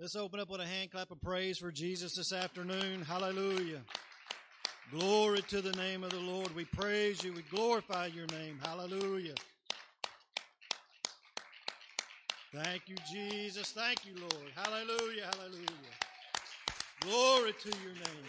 [0.00, 3.02] Let's open up with a hand clap of praise for Jesus this afternoon.
[3.02, 3.80] Hallelujah.
[4.92, 6.54] Glory to the name of the Lord.
[6.54, 7.32] We praise you.
[7.32, 8.60] We glorify your name.
[8.62, 9.34] Hallelujah.
[12.54, 13.72] Thank you, Jesus.
[13.72, 14.52] Thank you, Lord.
[14.54, 15.24] Hallelujah.
[15.32, 15.66] Hallelujah.
[17.00, 18.26] Glory to your name.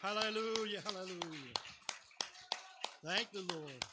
[0.00, 0.80] Hallelujah.
[0.82, 1.56] Hallelujah.
[3.04, 3.84] Thank the Lord.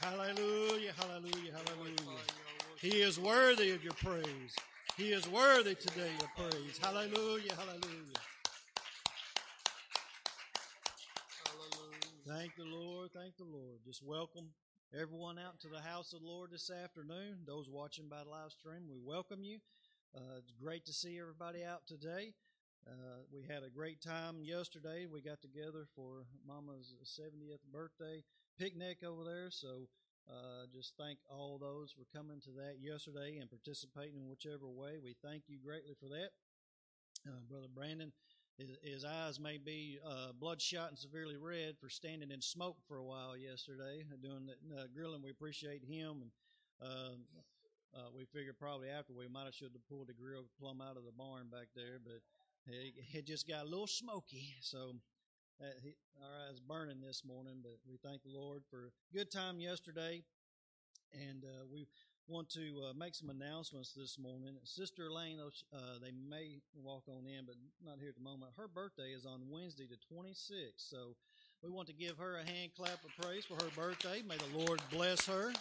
[0.00, 0.92] Hallelujah.
[0.98, 1.52] Hallelujah.
[1.52, 2.18] Hallelujah.
[2.80, 4.56] He is worthy of your praise.
[4.98, 6.76] He is worthy today of praise.
[6.76, 7.54] Hallelujah.
[7.54, 8.20] Hallelujah.
[11.46, 12.28] Hallelujah.
[12.28, 13.10] Thank the Lord.
[13.14, 13.78] Thank the Lord.
[13.86, 14.50] Just welcome
[14.92, 17.38] everyone out to the house of the Lord this afternoon.
[17.46, 19.60] Those watching by the live stream, we welcome you.
[20.14, 22.34] Uh, it's great to see everybody out today.
[22.86, 25.06] Uh, we had a great time yesterday.
[25.10, 28.24] We got together for Mama's 70th birthday
[28.58, 29.50] picnic over there.
[29.50, 29.88] So
[30.30, 34.98] uh, just thank all those for coming to that yesterday and participating in whichever way.
[35.02, 36.30] We thank you greatly for that.
[37.26, 38.12] Uh, Brother Brandon,
[38.58, 42.98] his, his, eyes may be uh, bloodshot and severely red for standing in smoke for
[42.98, 45.22] a while yesterday doing the uh, grilling.
[45.22, 46.30] We appreciate him, and
[46.82, 47.20] um,
[47.94, 50.96] uh, we figured probably after we might have should have pulled the grill plumb out
[50.96, 52.20] of the barn back there, but
[52.66, 54.54] it, it just got a little smoky.
[54.60, 54.96] So
[55.60, 59.30] uh, he, our eyes burning this morning, but we thank the Lord for a good
[59.30, 60.22] time yesterday.
[61.12, 61.86] And uh, we
[62.26, 64.56] want to uh, make some announcements this morning.
[64.64, 68.52] Sister Elaine, uh, they may walk on in, but not here at the moment.
[68.56, 70.78] Her birthday is on Wednesday, the 26th.
[70.78, 71.16] So
[71.62, 74.22] we want to give her a hand clap of praise for her birthday.
[74.26, 75.52] May the Lord bless her.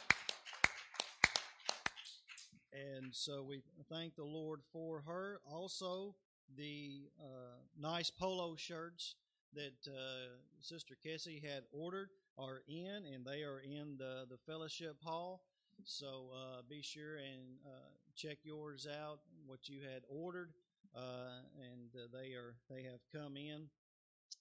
[2.73, 3.61] And so we
[3.91, 5.41] thank the Lord for her.
[5.51, 6.15] Also,
[6.57, 9.15] the uh, nice polo shirts
[9.53, 14.97] that uh, Sister Kessie had ordered are in, and they are in the, the fellowship
[15.03, 15.41] hall.
[15.83, 17.69] So uh, be sure and uh,
[18.15, 20.51] check yours out, what you had ordered,
[20.95, 23.67] uh, and uh, they are they have come in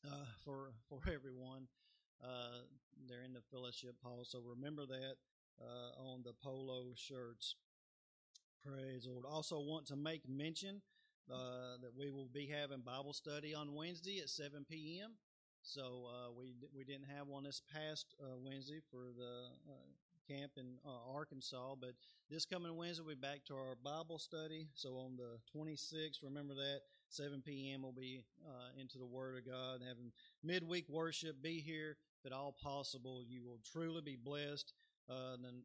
[0.06, 1.66] uh, for for everyone.
[3.08, 5.16] they're in the fellowship hall, so remember that
[5.98, 7.54] on the polo shirts.
[8.62, 9.24] Praise Lord.
[9.24, 10.82] Also want to make mention
[11.32, 15.12] uh, that we will be having Bible study on Wednesday at 7 p.m.
[15.62, 20.52] So uh, we we didn't have one this past uh, Wednesday for the uh, camp
[20.56, 21.92] in uh, Arkansas, but
[22.30, 24.68] this coming Wednesday we'll be back to our Bible study.
[24.74, 26.80] So on the 26th, remember that
[27.10, 27.82] 7 p.m.
[27.82, 28.24] we'll be
[28.80, 30.12] into the Word of God, having
[30.42, 31.42] midweek worship.
[31.42, 33.22] Be here if at all possible.
[33.26, 34.72] You will truly be blessed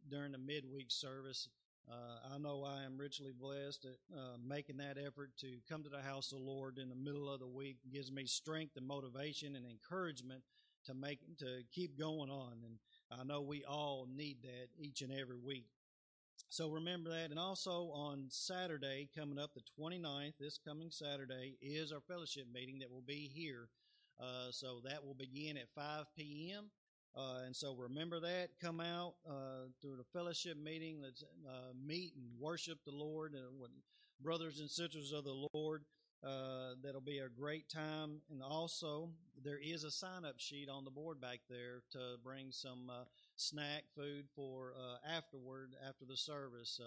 [0.09, 1.47] during the midweek service.
[1.89, 5.89] Uh, I know I am richly blessed at uh, making that effort to come to
[5.89, 7.77] the house of the Lord in the middle of the week.
[7.85, 10.41] It gives me strength and motivation and encouragement
[10.85, 12.53] to make to keep going on.
[12.63, 15.67] And I know we all need that each and every week.
[16.49, 17.29] So remember that.
[17.29, 22.79] And also on Saturday, coming up the 29th, this coming Saturday, is our fellowship meeting
[22.79, 23.69] that will be here.
[24.19, 26.71] Uh, so that will begin at 5 p.m.
[27.15, 28.49] Uh, and so remember that.
[28.61, 30.99] Come out uh, through the fellowship meeting.
[31.01, 33.43] Let's uh, meet and worship the Lord and
[34.21, 35.83] brothers and sisters of the Lord.
[36.25, 38.21] Uh, that'll be a great time.
[38.31, 39.09] And also,
[39.43, 43.03] there is a sign up sheet on the board back there to bring some uh,
[43.35, 46.81] snack food for uh, afterward, after the service.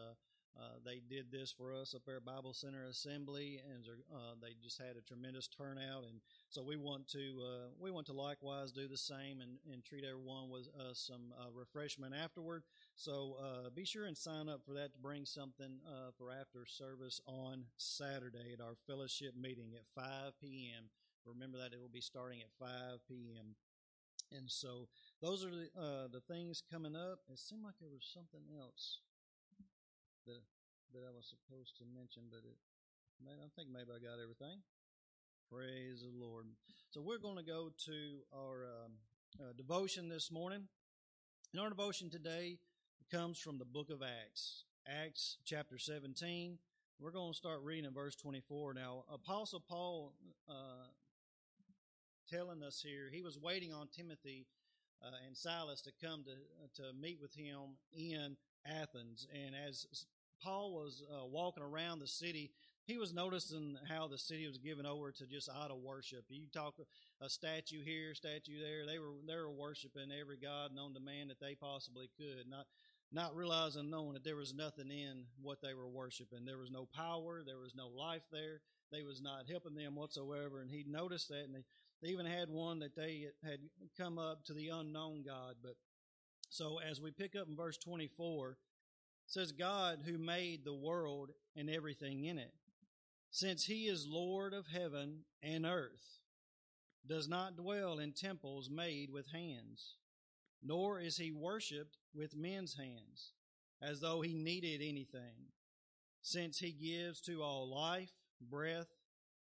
[0.59, 4.55] Uh, they did this for us up there at Bible Center Assembly, and uh, they
[4.63, 6.03] just had a tremendous turnout.
[6.03, 9.85] And so we want to uh, we want to likewise do the same and, and
[9.85, 12.65] treat everyone with uh, some uh, refreshment afterward.
[12.97, 15.79] So uh, be sure and sign up for that to bring something
[16.17, 20.91] for after service on Saturday at our fellowship meeting at 5 p.m.
[21.25, 22.69] Remember that it will be starting at 5
[23.09, 23.55] p.m.
[24.37, 24.89] And so
[25.23, 27.21] those are the the things coming up.
[27.31, 28.99] It seemed like there was something else
[30.29, 30.45] that
[30.93, 32.57] that I was supposed to mention, but it,
[33.25, 34.61] I think maybe I got everything.
[35.53, 36.47] Praise the Lord.
[36.91, 37.99] So we're going to go to
[38.35, 38.93] our um,
[39.41, 40.69] uh, devotion this morning.
[41.53, 42.59] And our devotion today
[43.11, 46.59] comes from the book of Acts, Acts chapter 17.
[47.01, 48.75] We're going to start reading in verse 24.
[48.75, 50.13] Now, Apostle Paul
[50.49, 50.89] uh,
[52.31, 54.47] telling us here, he was waiting on Timothy
[55.03, 59.27] uh, and Silas to come to to meet with him in Athens.
[59.33, 59.87] And as
[60.43, 62.51] Paul was uh, walking around the city,
[62.85, 66.25] he was noticing how the city was given over to just idol worship.
[66.29, 66.75] You talk
[67.21, 68.87] a statue here, statue there.
[68.87, 72.67] They were they were worshiping every god known to man that they possibly could, not
[73.13, 76.45] not realizing, knowing that there was nothing in what they were worshiping.
[76.45, 78.61] There was no power, there was no life there.
[78.91, 80.61] They was not helping them whatsoever.
[80.61, 81.65] And he noticed that, and they,
[82.03, 83.61] they even had one that they had
[83.99, 85.57] come up to the unknown God.
[85.63, 85.75] But
[86.49, 88.57] so as we pick up in verse twenty four
[89.29, 92.55] says God who made the world and everything in it,
[93.31, 96.21] since he is Lord of heaven and earth,
[97.07, 99.97] does not dwell in temples made with hands,
[100.63, 103.33] nor is he worshipped with men's hands,
[103.83, 105.53] as though he needed anything,
[106.23, 108.89] since he gives to all life, breath,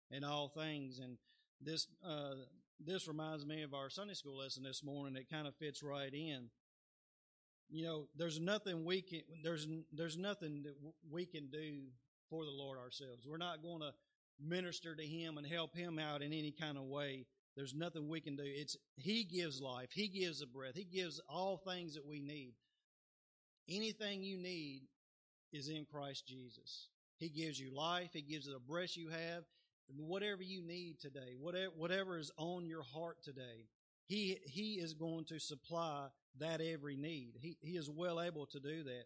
[0.09, 0.99] and all things.
[0.99, 1.17] And
[1.61, 2.35] this uh,
[2.79, 5.17] this reminds me of our Sunday school lesson this morning.
[5.17, 6.49] It kind of fits right in
[7.69, 10.75] you know, there's nothing we can there's there's nothing that
[11.09, 11.83] we can do
[12.29, 13.25] for the Lord ourselves.
[13.27, 13.91] We're not going to
[14.39, 17.25] minister to Him and help Him out in any kind of way.
[17.55, 18.43] There's nothing we can do.
[18.45, 19.89] It's He gives life.
[19.93, 20.75] He gives a breath.
[20.75, 22.53] He gives all things that we need.
[23.69, 24.81] Anything you need
[25.51, 26.89] is in Christ Jesus.
[27.17, 28.09] He gives you life.
[28.13, 29.43] He gives the breath you have.
[29.95, 33.67] Whatever you need today, whatever, whatever is on your heart today,
[34.05, 36.07] He He is going to supply
[36.39, 37.33] that every need.
[37.39, 39.05] He, he is well able to do that.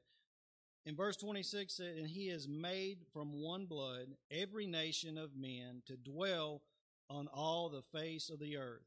[0.85, 5.81] In verse 26 said, And he has made from one blood every nation of men
[5.87, 6.61] to dwell
[7.09, 8.85] on all the face of the earth,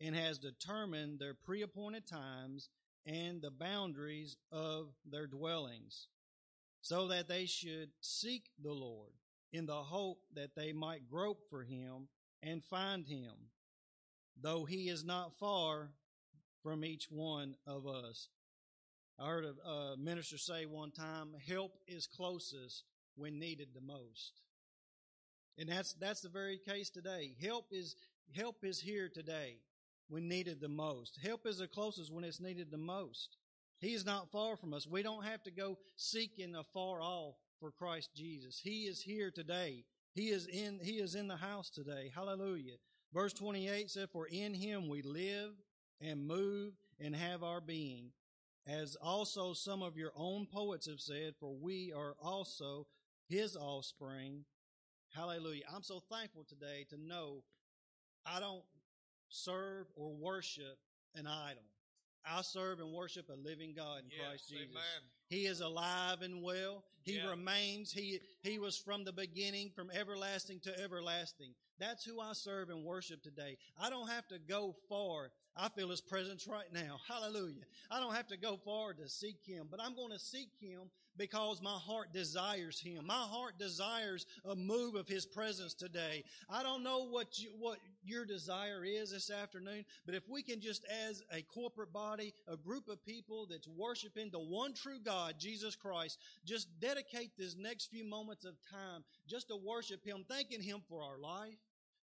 [0.00, 2.68] and has determined their preappointed times
[3.06, 6.08] and the boundaries of their dwellings,
[6.82, 9.12] so that they should seek the Lord
[9.52, 12.08] in the hope that they might grope for him
[12.42, 13.32] and find him,
[14.40, 15.90] though he is not far
[16.62, 18.28] from each one of us.
[19.18, 22.84] I heard a, minister say one time, help is closest
[23.16, 24.40] when needed the most.
[25.58, 27.34] And that's, that's the very case today.
[27.42, 27.96] Help is,
[28.34, 29.56] help is here today
[30.08, 31.18] when needed the most.
[31.22, 33.36] Help is the closest when it's needed the most.
[33.78, 34.86] He is not far from us.
[34.86, 38.60] We don't have to go seeking afar off for Christ Jesus.
[38.62, 39.84] He is here today.
[40.14, 42.10] He is in, he is in the house today.
[42.14, 42.76] Hallelujah.
[43.12, 45.52] Verse 28 said, For in him we live
[46.00, 48.12] and move and have our being,
[48.66, 52.86] as also some of your own poets have said, for we are also
[53.28, 54.44] his offspring.
[55.14, 55.64] Hallelujah.
[55.74, 57.42] I'm so thankful today to know
[58.24, 58.62] I don't
[59.28, 60.78] serve or worship
[61.14, 61.64] an idol.
[62.24, 64.68] I serve and worship a living God in yes, Christ Jesus.
[64.70, 65.02] Amen.
[65.30, 66.82] He is alive and well.
[67.02, 67.30] He yeah.
[67.30, 67.92] remains.
[67.92, 71.54] He, he was from the beginning, from everlasting to everlasting.
[71.78, 73.56] That's who I serve and worship today.
[73.80, 75.30] I don't have to go far.
[75.56, 76.98] I feel His presence right now.
[77.08, 77.64] Hallelujah.
[77.90, 80.90] I don't have to go far to seek Him, but I'm going to seek Him
[81.16, 83.06] because my heart desires Him.
[83.06, 86.24] My heart desires a move of His presence today.
[86.48, 90.60] I don't know what you, what your desire is this afternoon, but if we can
[90.60, 95.34] just as a corporate body, a group of people that's worshiping the one true God,
[95.38, 100.62] Jesus Christ, just dedicate this next few moments of time just to worship Him, thanking
[100.62, 101.56] Him for our life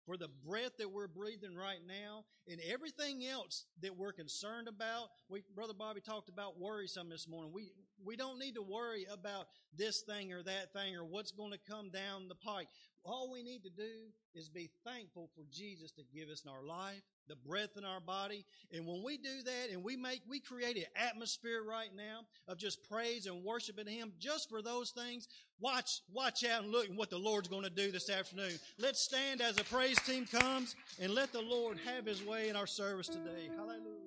[0.08, 5.10] for the breath that we're breathing right now and everything else that we're concerned about.
[5.30, 7.52] We, Brother Bobby talked about worry some this morning.
[7.54, 7.72] We,
[8.04, 11.60] we don't need to worry about this thing or that thing or what's going to
[11.70, 12.70] come down the pike.
[13.08, 16.62] All we need to do is be thankful for Jesus to give us in our
[16.62, 18.46] life, the breath in our body.
[18.74, 22.58] And when we do that and we make, we create an atmosphere right now of
[22.58, 25.30] just praise and worshiping Him just for those things.
[25.62, 28.60] Watch, watch out and look at what the Lord's going to do this afternoon.
[28.78, 32.58] Let's stand as the praise team comes and let the Lord have His way in
[32.58, 33.50] our service today.
[33.56, 34.07] Hallelujah.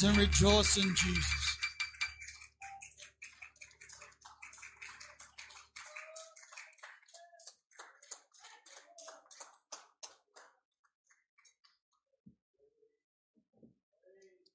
[0.00, 1.56] Hands and rejoice in Jesus.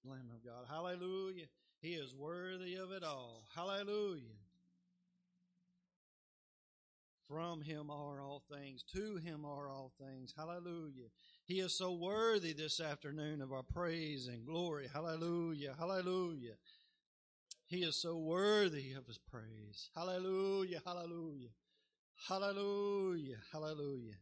[0.06, 0.66] Lamb of God.
[0.70, 1.46] Hallelujah.
[1.82, 3.44] He is worthy of it all.
[3.56, 4.22] Hallelujah.
[7.28, 8.84] From him are all things.
[8.94, 10.34] To him are all things.
[10.38, 11.10] Hallelujah.
[11.46, 14.88] He is so worthy this afternoon of our praise and glory.
[14.92, 15.76] Hallelujah.
[15.78, 16.56] Hallelujah.
[17.68, 19.90] He is so worthy of his praise.
[19.96, 20.82] Hallelujah.
[20.84, 21.50] Hallelujah.
[22.28, 23.38] Hallelujah.
[23.52, 24.16] Hallelujah.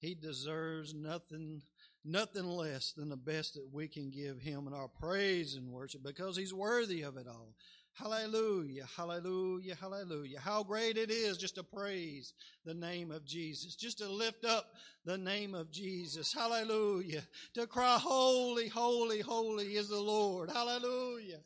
[0.00, 1.62] He deserves nothing
[2.04, 6.02] nothing less than the best that we can give him in our praise and worship
[6.02, 7.54] because he's worthy of it all.
[7.94, 10.40] Hallelujah, hallelujah, hallelujah.
[10.40, 12.32] How great it is just to praise
[12.64, 14.66] the name of Jesus, just to lift up
[15.04, 16.32] the name of Jesus.
[16.32, 17.22] Hallelujah.
[17.54, 20.50] To cry, Holy, holy, holy is the Lord.
[20.50, 21.40] Hallelujah.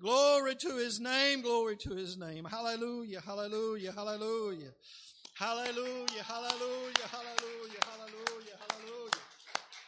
[0.00, 2.44] Glory to his name, glory to his name.
[2.44, 4.72] Hallelujah, hallelujah, hallelujah.
[5.34, 9.22] Hallelujah, hallelujah, hallelujah, hallelujah, hallelujah.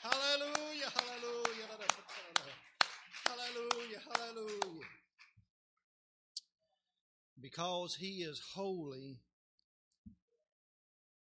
[0.02, 1.66] Hallelujah, hallelujah,
[3.26, 4.67] hallelujah, hallelujah.
[7.40, 9.20] Because he is holy,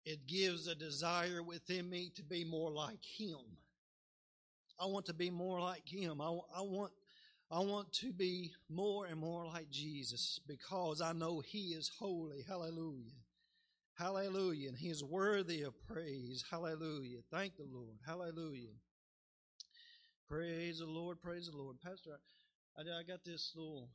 [0.05, 3.37] it gives a desire within me to be more like him.
[4.79, 6.21] I want to be more like him.
[6.21, 6.91] I, I want
[7.51, 12.43] I want to be more and more like Jesus because I know he is holy.
[12.47, 13.17] Hallelujah.
[13.97, 14.69] Hallelujah.
[14.69, 16.45] And he is worthy of praise.
[16.49, 17.19] Hallelujah.
[17.31, 17.97] Thank the Lord.
[18.05, 18.75] Hallelujah.
[20.27, 21.21] Praise the Lord.
[21.23, 21.77] Praise the Lord.
[21.81, 22.19] Pastor,
[22.77, 23.89] I, I got this little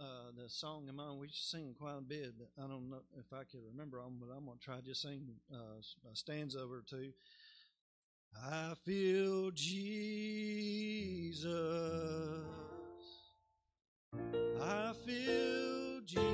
[0.00, 1.18] uh, the song in mind.
[1.18, 4.46] We sing quite a bit, I don't know if I can remember them, but I'm
[4.46, 5.80] going to try to just sing uh,
[6.10, 7.12] a stanza over two.
[8.36, 11.46] I feel Jesus.
[14.60, 16.28] I feel Jesus.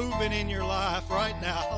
[0.00, 1.69] Moving in your life right now.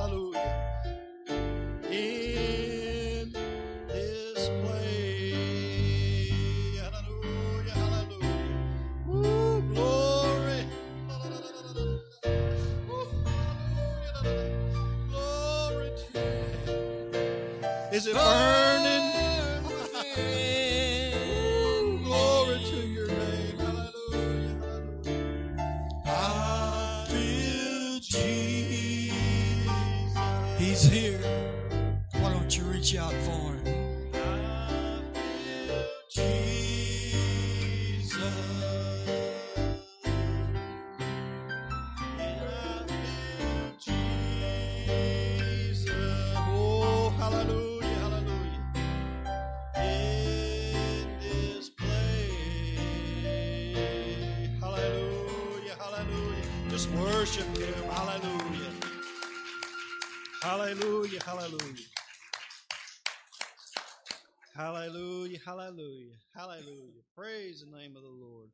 [65.45, 67.03] Hallelujah, hallelujah.
[67.17, 68.51] Praise the name of the Lord.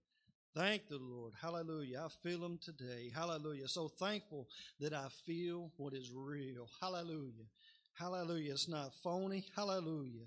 [0.57, 1.35] Thank the Lord.
[1.41, 2.07] Hallelujah.
[2.07, 3.13] I feel Him today.
[3.15, 3.69] Hallelujah.
[3.69, 4.49] So thankful
[4.81, 6.67] that I feel what is real.
[6.81, 7.45] Hallelujah.
[7.95, 8.53] Hallelujah.
[8.53, 9.45] It's not phony.
[9.55, 10.27] Hallelujah.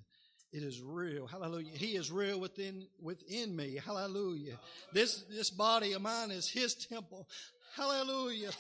[0.54, 1.28] It is real.
[1.28, 1.72] Hallelujah.
[1.74, 3.80] He is real within within me.
[3.84, 4.60] Hallelujah.
[4.94, 7.28] This this body of mine is his temple.
[7.76, 8.52] Hallelujah.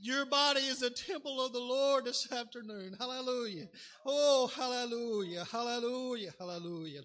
[0.00, 2.96] Your body is a temple of the Lord this afternoon.
[2.98, 3.68] Hallelujah.
[4.04, 5.44] Oh, hallelujah.
[5.50, 6.32] Hallelujah.
[6.38, 7.02] Hallelujah.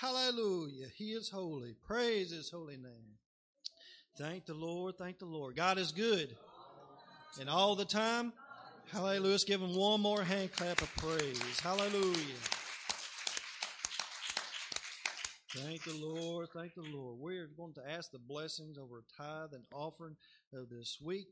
[0.00, 0.86] Hallelujah.
[0.94, 1.74] He is holy.
[1.86, 3.18] Praise his holy name.
[4.16, 4.96] Thank the Lord.
[4.96, 5.56] Thank the Lord.
[5.56, 6.36] God is good.
[7.40, 8.32] And all the time,
[8.92, 9.32] hallelujah.
[9.32, 11.60] Let's give him one more hand clap of praise.
[11.60, 12.59] Hallelujah.
[15.56, 16.48] Thank the Lord.
[16.54, 17.18] Thank the Lord.
[17.18, 20.16] We're going to ask the blessings over tithe and offering
[20.52, 21.26] of this week.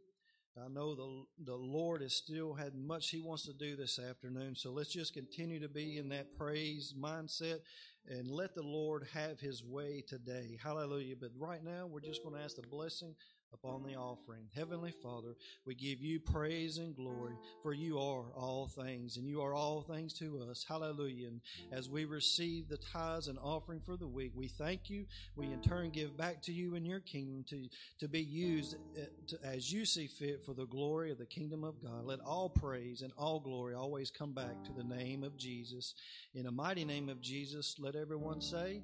[0.60, 4.56] I know the the Lord has still had much He wants to do this afternoon,
[4.56, 7.60] so let's just continue to be in that praise mindset
[8.08, 10.58] and let the Lord have His way today.
[10.60, 11.14] Hallelujah!
[11.20, 13.14] But right now, we're just going to ask the blessing
[13.52, 14.44] upon the offering.
[14.54, 15.34] Heavenly Father,
[15.64, 19.82] we give you praise and glory, for you are all things, and you are all
[19.82, 20.64] things to us.
[20.68, 21.28] Hallelujah.
[21.28, 21.40] And
[21.72, 25.06] as we receive the tithes and offering for the week, we thank you.
[25.36, 27.68] We in turn give back to you in your kingdom to,
[28.00, 31.64] to be used uh, to, as you see fit for the glory of the kingdom
[31.64, 32.04] of God.
[32.04, 35.94] Let all praise and all glory always come back to the name of Jesus.
[36.34, 38.82] In the mighty name of Jesus, let everyone say,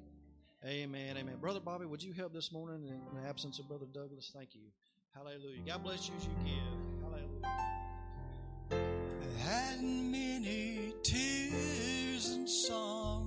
[0.65, 1.15] Amen.
[1.17, 1.35] Amen.
[1.39, 4.31] Brother Bobby, would you help this morning in the absence of Brother Douglas?
[4.35, 4.61] Thank you.
[5.13, 5.61] Hallelujah.
[5.65, 6.53] God bless you as you give.
[7.03, 7.75] Hallelujah.
[8.71, 13.24] I had many tears and sorrow.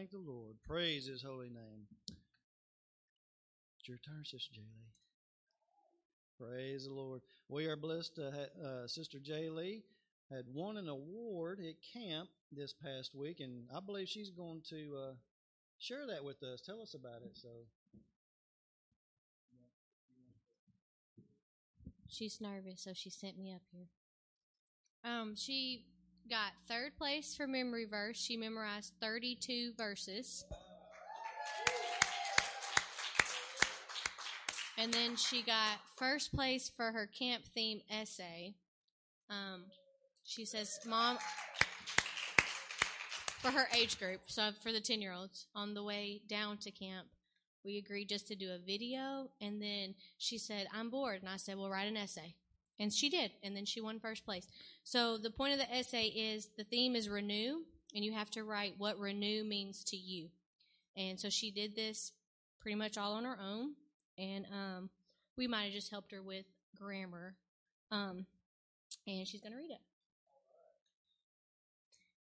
[0.00, 0.56] Thank the Lord.
[0.66, 1.84] Praise His holy name.
[3.78, 4.62] It's your turn, Sister J.
[4.62, 4.94] Lee.
[6.38, 7.20] Praise the Lord.
[7.50, 9.50] We are blessed to uh, Sister J.
[9.50, 9.82] Lee
[10.30, 14.96] had won an award at camp this past week, and I believe she's going to
[14.96, 15.12] uh,
[15.78, 16.62] share that with us.
[16.62, 17.32] Tell us about it.
[17.34, 17.48] So,
[22.08, 23.88] She's nervous, so she sent me up here.
[25.04, 25.84] Um, she
[26.28, 28.16] got third place for memory verse.
[28.16, 30.44] She memorized 32 verses.
[34.78, 38.54] And then she got first place for her camp theme essay.
[39.28, 39.64] Um,
[40.24, 41.18] she says, Mom,
[43.40, 46.70] for her age group, so for the 10 year olds, on the way down to
[46.70, 47.08] camp,
[47.64, 49.28] we agreed just to do a video.
[49.40, 51.20] And then she said, I'm bored.
[51.20, 52.36] And I said, Well, write an essay.
[52.80, 53.30] And she did.
[53.44, 54.48] And then she won first place.
[54.82, 57.58] So the point of the essay is the theme is renew,
[57.94, 60.30] and you have to write what renew means to you.
[60.96, 62.12] And so she did this
[62.60, 63.74] pretty much all on her own.
[64.18, 64.90] And um,
[65.36, 67.34] we might have just helped her with grammar.
[67.92, 68.24] Um,
[69.06, 69.80] and she's going to read it.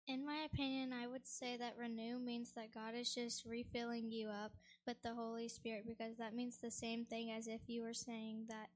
[0.08, 4.30] In my opinion, I would say that renew means that God is just refilling you
[4.30, 4.53] up
[4.88, 8.45] with the Holy Spirit because that means the same thing as if you were saying
[8.47, 8.70] that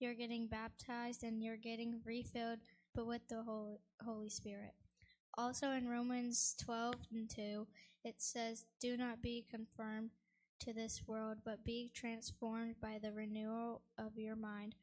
[0.00, 2.58] you're getting baptized and you're getting refilled,
[2.94, 4.74] but with the Holy, Holy Spirit.
[5.36, 7.66] Also in Romans 12 and 2,
[8.04, 10.10] it says, Do not be conformed
[10.60, 14.74] to this world, but be transformed by the renewal of your mind,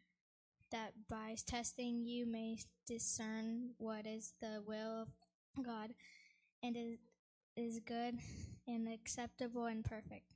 [0.72, 2.58] that by testing you may
[2.88, 5.94] discern what is the will of God,
[6.64, 6.98] and is,
[7.58, 8.20] is good
[8.68, 10.34] and acceptable and perfect.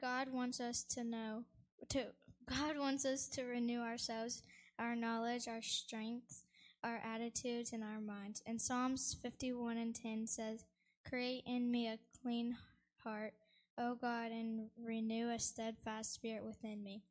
[0.00, 1.44] God wants us to know
[1.88, 2.06] to
[2.46, 4.42] God wants us to renew ourselves,
[4.78, 6.44] our knowledge, our strengths,
[6.82, 8.42] our attitudes, and our minds.
[8.46, 10.64] And Psalms 51 and 10 says,
[11.08, 12.56] Create in me a clean
[13.02, 13.32] heart,
[13.78, 17.02] O God, and renew a steadfast spirit within me.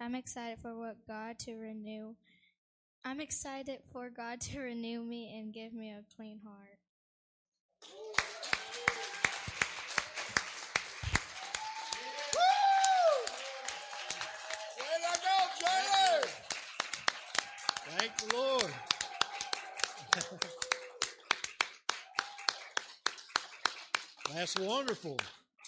[0.00, 2.14] I'm excited for what God to renew.
[3.04, 6.78] I'm excited for God to renew me and give me a clean heart.
[17.96, 18.72] Thank the Lord.
[24.34, 25.18] That's wonderful.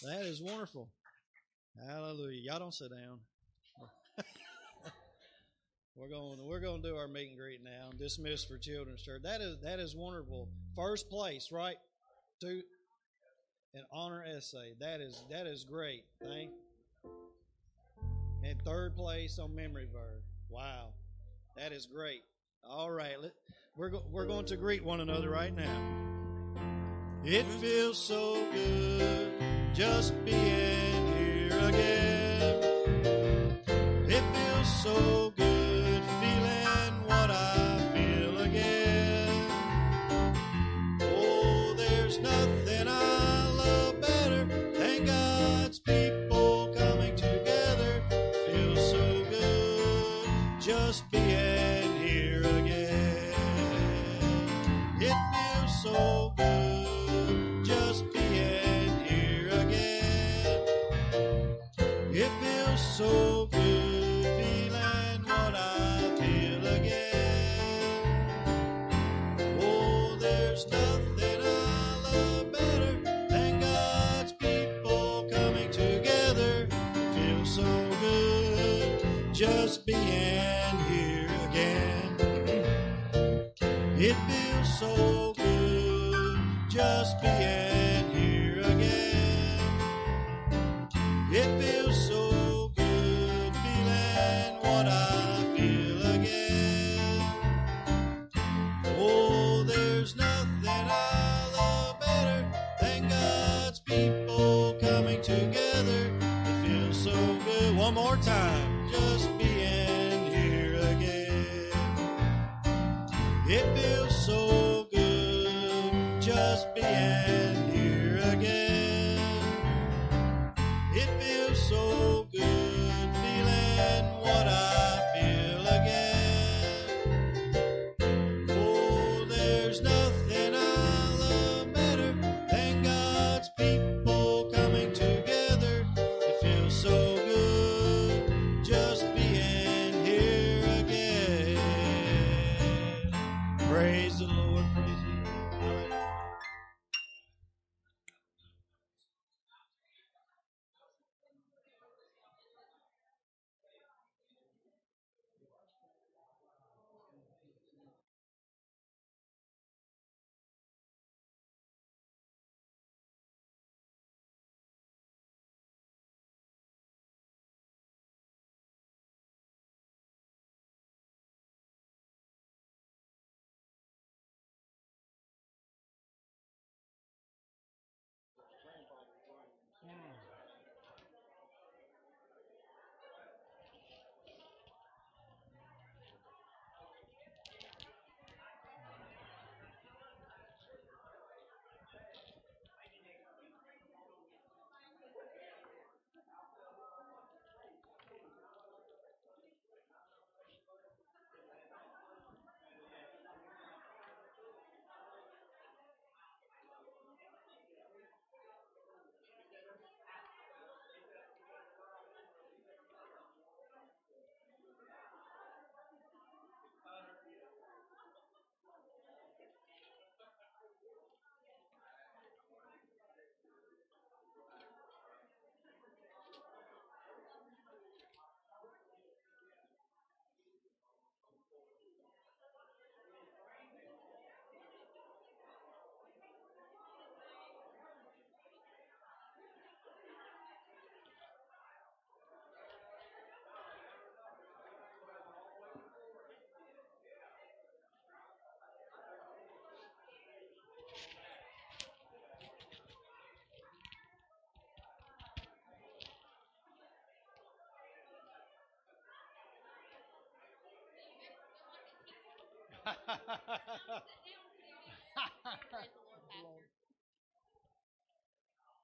[0.02, 0.88] That is wonderful.
[1.86, 2.40] Hallelujah.
[2.40, 3.18] Y'all don't sit down.
[5.96, 7.90] we're going we're going to do our meet and greet now.
[7.98, 9.22] Dismissed for children's church.
[9.22, 10.48] That is that is wonderful.
[10.76, 11.76] First place, right?
[12.40, 12.62] To
[13.74, 14.74] an honor essay.
[14.80, 16.04] That is that is great.
[16.22, 16.50] Thank
[18.44, 20.24] and third place on memory verse.
[20.48, 20.92] Wow,
[21.56, 22.22] that is great.
[22.68, 23.32] All right, let,
[23.76, 25.78] we're go, we're going to greet one another right now.
[27.24, 29.32] It feels so good
[29.74, 33.58] just being here again.
[34.06, 35.23] It feels so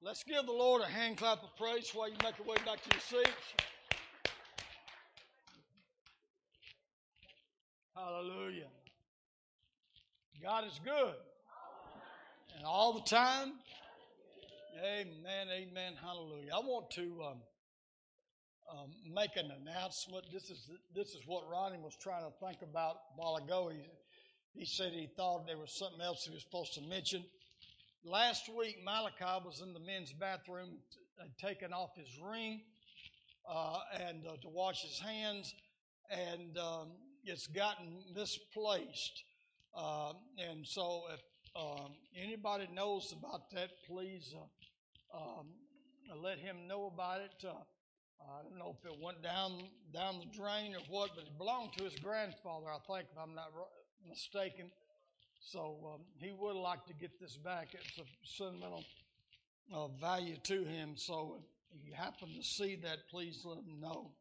[0.02, 2.82] Let's give the Lord a hand clap of praise while you make your way back
[2.82, 3.54] to your seats.
[7.94, 8.68] Hallelujah.
[10.42, 11.14] God is good.
[12.56, 13.52] And all the time.
[14.82, 16.52] Amen, amen, hallelujah.
[16.54, 17.42] I want to um,
[18.72, 20.24] um, make an announcement.
[20.32, 23.70] This is this is what Ronnie was trying to think about a while ago.
[23.70, 23.82] He,
[24.58, 27.22] he said he thought there was something else he was supposed to mention.
[28.04, 30.78] Last week, Malachi was in the men's bathroom,
[31.18, 32.62] had taken off his ring
[33.46, 35.54] uh, and uh, to wash his hands,
[36.10, 36.92] and um,
[37.24, 39.22] it's gotten misplaced.
[39.76, 41.20] Um, and so, if
[41.54, 45.48] um, anybody knows about that, please uh, um,
[46.22, 47.44] let him know about it.
[47.46, 47.52] Uh,
[48.22, 49.58] I don't know if it went down
[49.92, 53.34] down the drain or what, but it belonged to his grandfather, I think, if I'm
[53.34, 53.52] not
[54.08, 54.70] mistaken.
[55.40, 57.68] So um, he would like to get this back.
[57.72, 58.84] It's a sentimental
[59.74, 60.92] uh, value to him.
[60.96, 61.42] So
[61.74, 64.12] if you happen to see that, please let him know.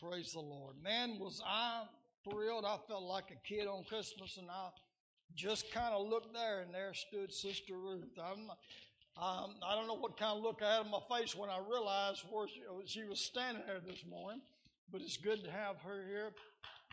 [0.00, 0.76] Praise the Lord.
[0.82, 1.84] Man, was I
[2.28, 2.64] thrilled.
[2.64, 4.68] I felt like a kid on Christmas, and I
[5.34, 8.04] just kind of looked there, and there stood Sister Ruth.
[8.18, 8.50] I'm,
[9.22, 11.58] um, I don't know what kind of look I had on my face when I
[11.58, 14.42] realized where she, she was standing there this morning,
[14.92, 16.32] but it's good to have her here.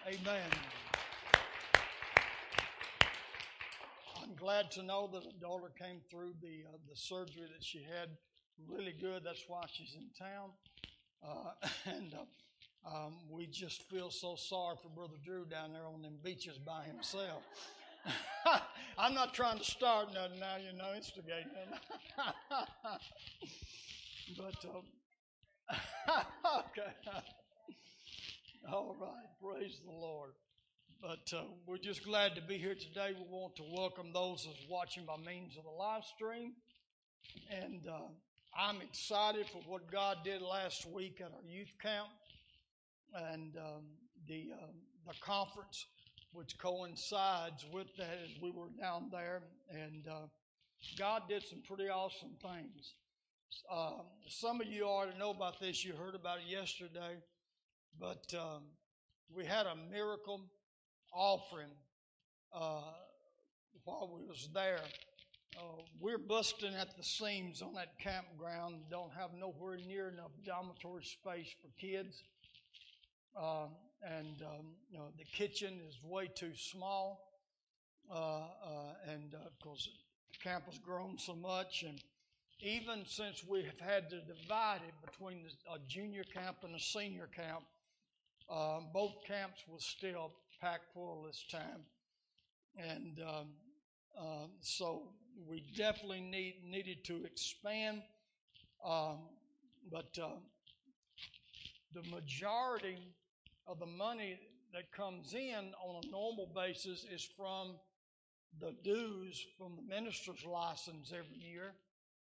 [0.08, 0.50] Amen.
[4.24, 7.80] I'm glad to know that a daughter came through the uh, the surgery that she
[7.80, 8.10] had
[8.70, 9.24] really good.
[9.26, 10.52] That's why she's in town,
[11.22, 16.02] uh, and uh, um, we just feel so sorry for Brother Drew down there on
[16.02, 17.44] them beaches by himself.
[18.98, 21.80] I'm not trying to start nothing now, you know, instigate nothing.
[24.38, 24.84] but um,
[26.70, 26.94] okay,
[28.72, 30.32] all right, praise the Lord.
[31.04, 33.10] But uh, we're just glad to be here today.
[33.14, 36.54] We want to welcome those that's watching by means of the live stream.
[37.52, 38.08] And uh,
[38.58, 42.08] I'm excited for what God did last week at our youth camp
[43.14, 43.84] and um,
[44.30, 44.76] the, um,
[45.06, 45.86] the conference,
[46.32, 49.42] which coincides with that as we were down there.
[49.70, 50.28] And uh,
[50.98, 52.94] God did some pretty awesome things.
[53.70, 55.84] Um, some of you already know about this.
[55.84, 57.18] You heard about it yesterday.
[58.00, 58.64] But um,
[59.36, 60.46] we had a miracle
[61.14, 61.72] offering
[62.54, 62.82] uh,
[63.84, 64.82] while we was there.
[65.58, 68.76] Uh, we're busting at the seams on that campground.
[68.90, 72.24] Don't have nowhere near enough dormitory space for kids,
[73.40, 73.68] uh,
[74.02, 77.30] and um, you know the kitchen is way too small.
[78.12, 79.88] Uh, uh, and of course,
[80.32, 82.02] the camp has grown so much, and
[82.60, 87.28] even since we have had to divide it between a junior camp and a senior
[87.28, 87.64] camp,
[88.50, 90.32] um, both camps was still
[90.64, 91.82] packed full this time,
[92.78, 93.48] and um,
[94.18, 95.10] uh, so
[95.50, 98.02] we definitely need needed to expand.
[98.86, 99.18] Um,
[99.92, 100.40] but uh,
[101.94, 102.98] the majority
[103.68, 104.40] of the money
[104.74, 107.76] that comes in on a normal basis is from
[108.62, 111.74] the dues from the minister's license every year.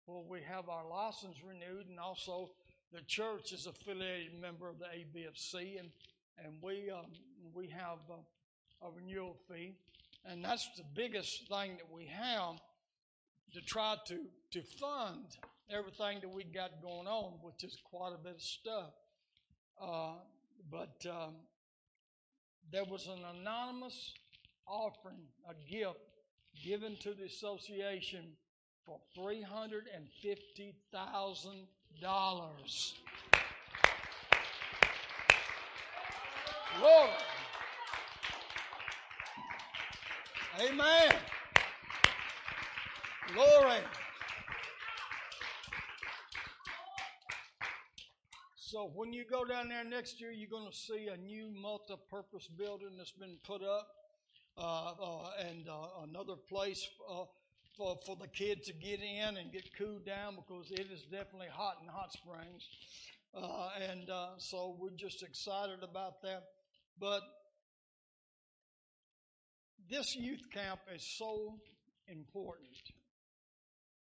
[0.07, 2.51] Well, we have our license renewed, and also
[2.93, 5.89] the church is affiliated member of the ABFC, and
[6.43, 7.05] and we um,
[7.53, 9.75] we have uh, a renewal fee,
[10.25, 12.59] and that's the biggest thing that we have
[13.53, 14.19] to try to
[14.51, 15.25] to fund
[15.69, 18.93] everything that we got going on, which is quite a bit of stuff.
[19.81, 20.13] Uh,
[20.71, 21.35] but um,
[22.71, 24.13] there was an anonymous
[24.67, 25.99] offering, a gift
[26.63, 28.25] given to the association
[28.85, 31.67] for three hundred and fifty thousand
[32.01, 32.95] dollars.
[36.77, 37.09] Glory.
[40.59, 41.11] Amen.
[43.33, 43.79] Glory.
[48.57, 52.47] So when you go down there next year, you're going to see a new multi-purpose
[52.55, 53.87] building that's been put up,
[54.57, 57.23] uh, uh, and uh, another place uh,
[57.75, 61.47] for for the kids to get in and get cooled down because it is definitely
[61.51, 62.67] hot in Hot Springs,
[63.33, 66.43] uh, and uh, so we're just excited about that.
[66.99, 67.21] But
[69.89, 71.55] this youth camp is so
[72.07, 72.75] important.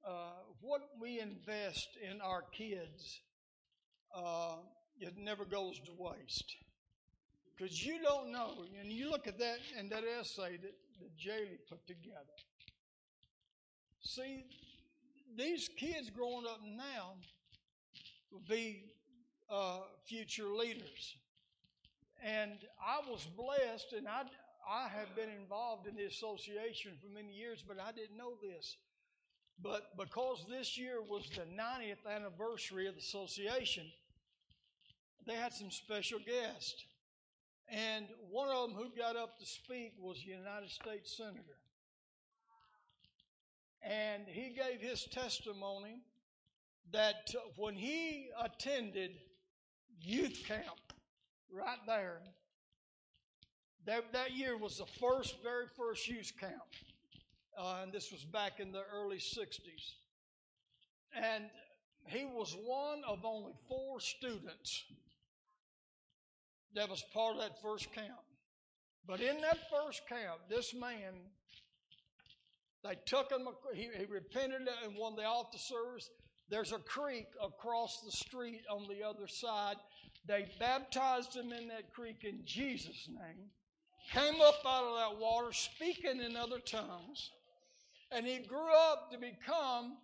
[0.08, 3.22] Uh, what we invest in our kids,
[4.16, 4.58] uh,
[5.00, 6.56] it never goes to waste.
[7.58, 11.58] Because you don't know, and you look at that and that essay that, that Jaylee
[11.70, 12.36] put together.
[14.02, 14.46] See,
[15.36, 17.16] these kids growing up now
[18.32, 18.84] will be
[19.50, 21.16] uh, future leaders.
[22.26, 24.24] And I was blessed, and I,
[24.68, 28.78] I have been involved in the association for many years, but I didn't know this.
[29.62, 33.86] But because this year was the 90th anniversary of the association,
[35.28, 36.84] they had some special guests.
[37.70, 41.60] And one of them who got up to speak was a United States Senator.
[43.84, 46.02] And he gave his testimony
[46.92, 49.12] that when he attended
[50.02, 50.85] youth camp
[51.52, 52.22] right there,
[53.86, 56.54] that, that year was the first, very first youth camp.
[57.58, 59.94] Uh, and this was back in the early 60s.
[61.16, 61.46] And
[62.08, 64.84] he was one of only four students
[66.74, 68.12] that was part of that first camp.
[69.08, 71.14] But in that first camp, this man,
[72.84, 76.10] they took him, he, he repented and of the officers.
[76.50, 79.78] There's a creek across the street on the other side.
[80.28, 83.50] They baptized him in that creek in Jesus' name,
[84.12, 87.32] came up out of that water speaking in other tongues,
[88.12, 89.98] and he grew up to become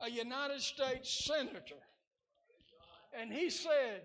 [0.00, 1.82] a United States Senator.
[3.18, 4.02] And he said,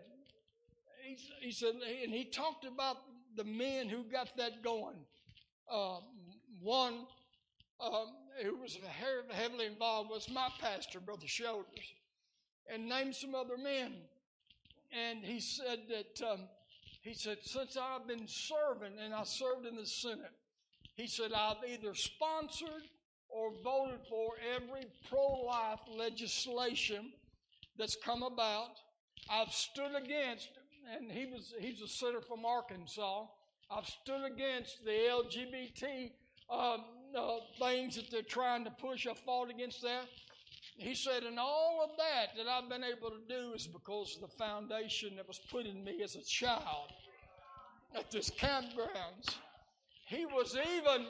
[1.04, 2.98] he, he said, and he talked about
[3.38, 4.98] the men who got that going.
[5.72, 6.00] Uh,
[6.62, 7.06] one
[7.80, 8.08] um,
[8.42, 8.78] who was
[9.32, 11.94] heavily involved was my pastor, Brother Shoulders,
[12.72, 13.94] and named some other men.
[14.96, 16.42] And he said that um,
[17.02, 20.32] he said since I've been serving and I served in the Senate,
[20.96, 22.84] he said I've either sponsored
[23.30, 27.12] or voted for every pro-life legislation
[27.78, 28.70] that's come about.
[29.30, 30.50] I've stood against
[30.94, 33.26] and he was he's a senator from Arkansas.
[33.70, 36.12] I've stood against the LGBT
[36.50, 36.84] um,
[37.18, 39.08] uh, things that they're trying to push.
[39.08, 40.06] I fought against that.
[40.78, 44.30] He said, and all of that that I've been able to do is because of
[44.30, 46.92] the foundation that was put in me as a child
[47.96, 49.38] at this campgrounds.
[50.08, 51.06] He was even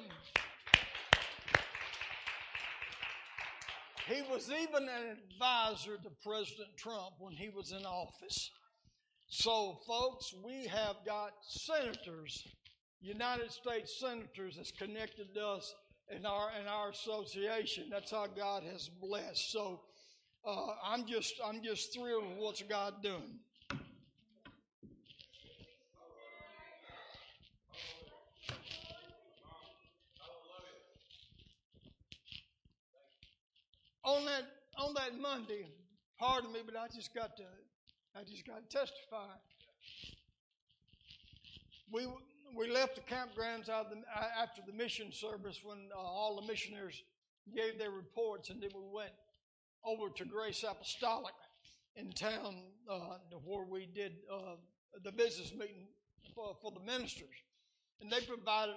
[4.07, 8.51] he was even an advisor to President Trump when he was in office.
[9.27, 12.43] So, folks, we have got senators,
[13.01, 15.73] United States senators, that's connected to us
[16.09, 17.85] in our in our association.
[17.91, 19.51] That's how God has blessed.
[19.51, 19.81] So,
[20.45, 23.39] uh, I'm just I'm just thrilled with what's God doing.
[34.03, 34.43] On that
[34.77, 35.67] on that Monday,
[36.19, 37.43] pardon me, but I just got to
[38.15, 39.33] I just got to testify.
[41.91, 42.07] We
[42.53, 47.01] we left the campgrounds after the mission service when uh, all the missionaries
[47.55, 49.11] gave their reports, and then we went
[49.83, 51.33] over to Grace Apostolic
[51.95, 52.55] in town
[52.89, 54.55] uh, where we did uh,
[55.03, 55.87] the business meeting
[56.33, 57.35] for, for the ministers,
[58.01, 58.75] and they provided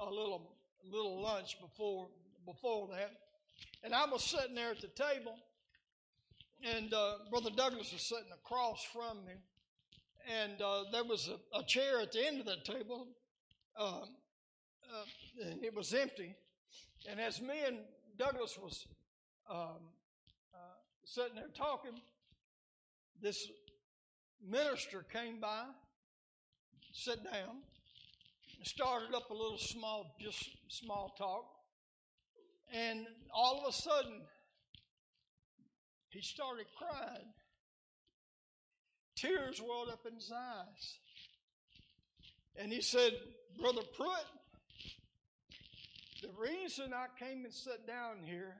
[0.00, 0.54] a little
[0.90, 2.08] little lunch before
[2.46, 3.12] before that,
[3.84, 5.36] and I was sitting there at the table
[6.64, 9.34] and uh, Brother Douglas was sitting across from me,
[10.28, 13.06] and uh, there was a, a, chair at the end of the table,
[13.78, 14.04] um,
[14.92, 16.34] uh, and it was empty.
[17.08, 17.78] And as me and
[18.18, 18.86] Douglas was
[19.50, 19.78] um,
[20.54, 20.58] uh,
[21.04, 22.00] sitting there talking,
[23.22, 23.48] this
[24.46, 25.64] minister came by,
[26.92, 27.62] sat down,
[28.64, 31.46] started up a little small, just small talk,
[32.72, 34.20] and all of a sudden
[36.10, 37.28] he started crying.
[39.20, 40.98] Tears welled up in his eyes.
[42.56, 43.12] And he said,
[43.60, 44.26] Brother Pruitt,
[46.22, 48.54] the reason I came and sat down here,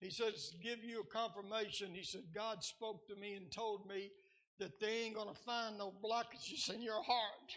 [0.00, 1.90] he says, give you a confirmation.
[1.92, 4.10] He said, God spoke to me and told me
[4.58, 7.50] that they ain't going to find no blockages in your heart.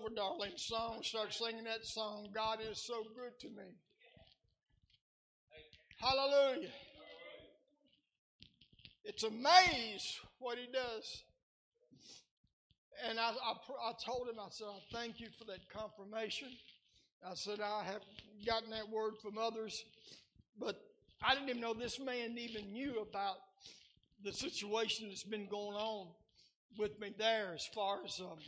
[0.00, 0.14] Over
[0.56, 3.64] song, start singing that song, God is so good to me.
[5.98, 6.68] Hallelujah.
[9.04, 10.00] It's amazing
[10.38, 11.22] what he does.
[13.08, 13.52] And I, I,
[13.88, 16.48] I told him, I said, I thank you for that confirmation.
[17.26, 18.02] I said, I have
[18.46, 19.84] gotten that word from others,
[20.58, 20.80] but
[21.22, 23.36] I didn't even know this man even knew about
[24.22, 26.08] the situation that's been going on
[26.78, 28.38] with me there as far as um,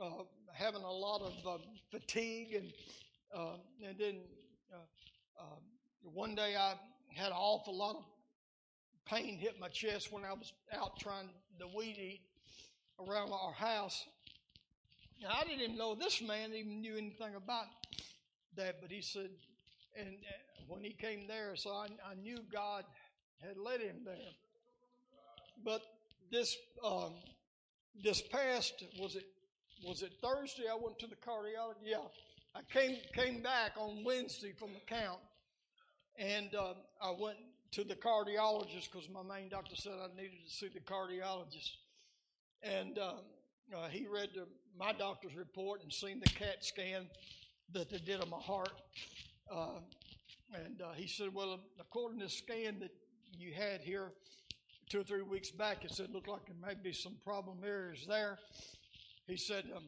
[0.00, 0.22] uh,
[0.54, 1.58] having a lot of uh,
[1.90, 2.72] fatigue, and
[3.34, 4.20] uh, and then
[4.72, 5.60] uh, um,
[6.02, 6.74] one day I
[7.08, 8.04] had an awful lot of
[9.06, 11.28] pain hit my chest when I was out trying
[11.58, 12.20] to weed eat
[12.98, 14.04] around our house.
[15.22, 17.66] And I didn't even know this man even knew anything about
[18.56, 19.30] that, but he said,
[19.98, 22.84] and uh, when he came there, so I, I knew God
[23.40, 24.14] had led him there.
[25.64, 25.82] But
[26.30, 27.12] this um,
[28.02, 29.24] this past was it
[29.86, 30.64] was it Thursday?
[30.70, 31.84] I went to the cardiologist.
[31.84, 31.98] Yeah,
[32.54, 35.18] I came came back on Wednesday from the count,
[36.18, 37.36] and uh, I went
[37.72, 41.76] to the cardiologist because my main doctor said I needed to see the cardiologist,
[42.62, 43.18] and um,
[43.76, 44.46] uh, he read the,
[44.78, 47.06] my doctor's report and seen the CAT scan
[47.72, 48.72] that they did on my heart,
[49.52, 49.80] uh,
[50.54, 52.92] and uh, he said, "Well, according to the scan that
[53.38, 54.12] you had here
[54.88, 58.06] two or three weeks back, it said looked like there may be some problem areas
[58.08, 58.38] there."
[59.26, 59.84] He said, um,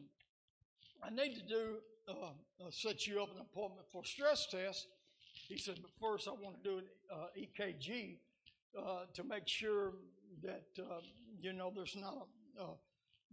[1.03, 1.77] "I need to do
[2.07, 4.87] uh, uh, set you up an appointment for stress test."
[5.47, 8.17] He said, "But first, I want to do an uh, EKG
[8.77, 9.93] uh, to make sure
[10.43, 11.01] that uh,
[11.39, 12.27] you know there's not
[12.59, 12.75] a, a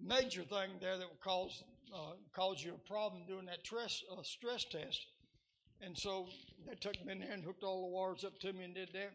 [0.00, 4.64] major thing there that will cause uh, cause you a problem doing that stress stress
[4.64, 5.06] test."
[5.80, 6.28] And so
[6.66, 8.90] they took me in there and hooked all the wires up to me and did
[8.94, 9.12] that.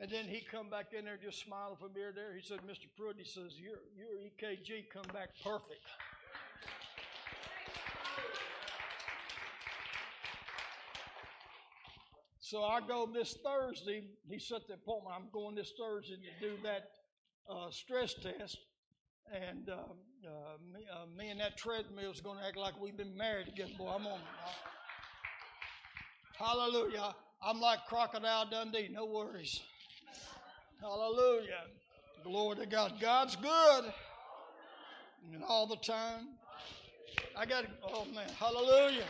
[0.00, 2.34] And then he come back in there just smiling from ear to there.
[2.34, 2.90] He said, Mr.
[2.96, 5.84] Pruitt, he says, your, your EKG come back perfect.
[12.52, 14.04] So I go this Thursday.
[14.28, 15.16] He set the appointment.
[15.16, 16.90] I'm going this Thursday to do that
[17.50, 18.58] uh, stress test.
[19.32, 22.94] And uh, uh, me, uh, me and that treadmill is going to act like we've
[22.94, 23.70] been married together.
[23.78, 24.18] Boy, I'm on.
[26.38, 27.14] Hallelujah.
[27.42, 28.90] I'm like Crocodile Dundee.
[28.92, 29.58] No worries.
[30.78, 31.64] Hallelujah.
[32.22, 33.00] Glory to God.
[33.00, 33.84] God's good.
[35.32, 36.28] And all the time.
[37.34, 39.06] I got, oh man, hallelujah.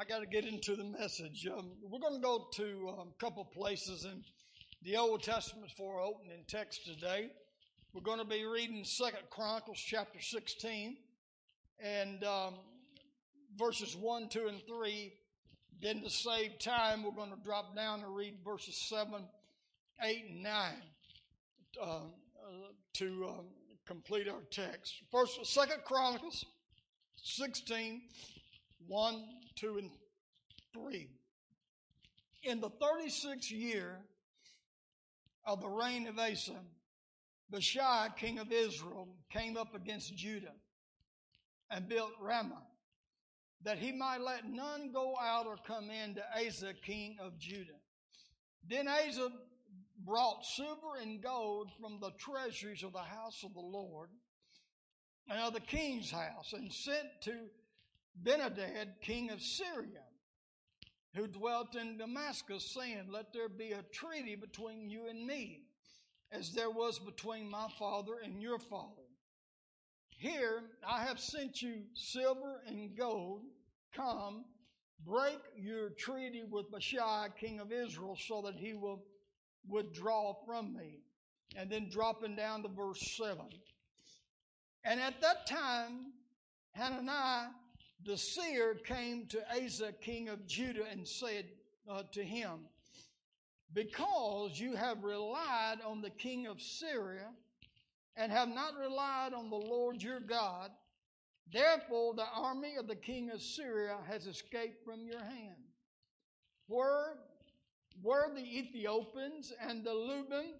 [0.00, 1.44] I got to get into the message.
[1.48, 4.22] Um, we're going to go to um, a couple places in
[4.84, 7.32] the Old Testament for our opening text today.
[7.92, 10.98] We're going to be reading Second Chronicles chapter 16
[11.80, 12.54] and um,
[13.58, 15.12] verses 1, 2, and 3.
[15.82, 19.24] Then to save time, we're going to drop down and read verses 7,
[20.00, 20.72] 8, and 9
[21.82, 22.00] uh, uh,
[22.94, 23.46] to um,
[23.84, 24.94] complete our text.
[25.10, 26.44] First, Second Chronicles
[27.16, 28.00] 16,
[28.86, 29.24] 1,
[29.58, 29.90] 2, and
[30.72, 31.08] 3.
[32.44, 33.98] In the 36th year
[35.44, 36.60] of the reign of Asa,
[37.52, 40.54] Baasha, king of Israel, came up against Judah
[41.70, 42.62] and built Ramah,
[43.64, 47.80] that he might let none go out or come in to Asa, king of Judah.
[48.68, 49.28] Then Asa
[50.04, 54.10] brought silver and gold from the treasuries of the house of the Lord
[55.28, 57.32] and of the king's house, and sent to
[58.22, 60.02] Ben-Hadad, king of Syria,
[61.14, 65.62] who dwelt in Damascus, saying, Let there be a treaty between you and me,
[66.32, 69.02] as there was between my father and your father.
[70.10, 73.42] Here I have sent you silver and gold.
[73.94, 74.44] Come,
[75.06, 79.04] break your treaty with Baasha, king of Israel, so that he will
[79.68, 81.02] withdraw from me.
[81.56, 83.38] And then dropping down to verse 7.
[84.84, 86.12] And at that time,
[86.72, 87.48] Hananiah
[88.04, 91.46] the seer came to Asa, king of Judah, and said
[91.88, 92.60] uh, to him,
[93.74, 97.28] Because you have relied on the king of Syria
[98.16, 100.70] and have not relied on the Lord your God,
[101.52, 105.56] therefore the army of the king of Syria has escaped from your hand.
[106.68, 107.18] Were,
[108.02, 110.52] were the Ethiopians and the Lubim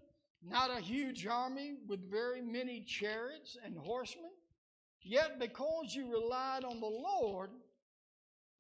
[0.42, 4.30] not a huge army with very many chariots and horsemen?
[5.02, 7.50] Yet because you relied on the Lord,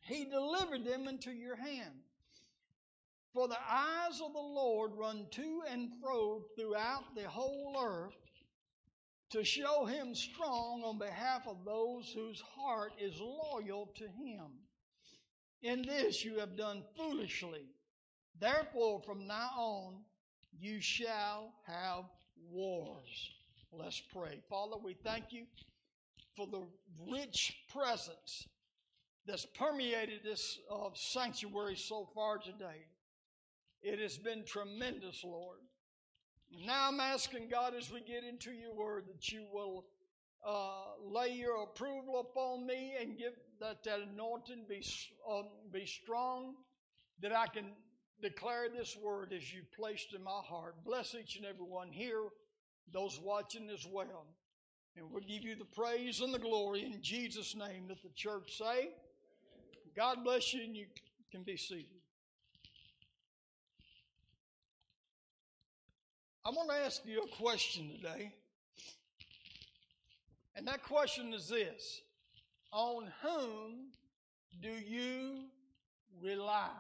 [0.00, 1.94] he delivered them into your hand.
[3.34, 8.16] For the eyes of the Lord run to and fro throughout the whole earth
[9.30, 14.46] to show him strong on behalf of those whose heart is loyal to him.
[15.62, 17.66] In this you have done foolishly.
[18.40, 19.94] Therefore, from now on,
[20.58, 22.04] you shall have
[22.50, 23.30] wars.
[23.72, 24.40] Let's pray.
[24.48, 25.44] Father, we thank you
[26.36, 26.66] for the
[27.10, 28.46] rich presence
[29.26, 32.86] that's permeated this uh, sanctuary so far today.
[33.82, 35.58] It has been tremendous, Lord.
[36.64, 39.84] Now I'm asking God as we get into your word that you will
[40.46, 44.84] uh, lay your approval upon me and give that that anointing be
[45.30, 45.42] uh,
[45.72, 46.54] be strong,
[47.20, 47.72] that I can
[48.22, 50.76] declare this word as you placed in my heart.
[50.84, 52.28] Bless each and every one here,
[52.92, 54.26] those watching as well.
[54.98, 58.58] And we'll give you the praise and the glory in Jesus' name that the church
[58.58, 58.88] say.
[59.94, 60.86] God bless you, and you
[61.30, 61.86] can be seated.
[66.44, 68.32] I want to ask you a question today.
[70.56, 72.00] And that question is this
[72.72, 73.92] On whom
[74.60, 75.44] do you
[76.20, 76.70] rely?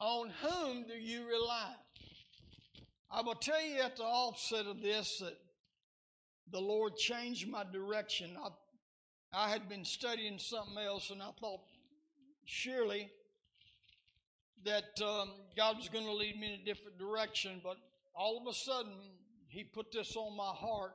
[0.00, 1.74] On whom do you rely?
[3.10, 5.36] I will tell you at the offset of this that
[6.52, 8.36] the Lord changed my direction.
[8.42, 8.48] I,
[9.32, 11.60] I had been studying something else, and I thought
[12.44, 13.10] surely
[14.64, 17.76] that um, God was going to lead me in a different direction, but
[18.14, 18.92] all of a sudden,
[19.48, 20.92] He put this on my heart,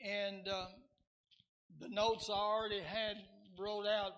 [0.00, 0.68] and um,
[1.80, 3.16] the notes I already had
[3.58, 4.12] wrote out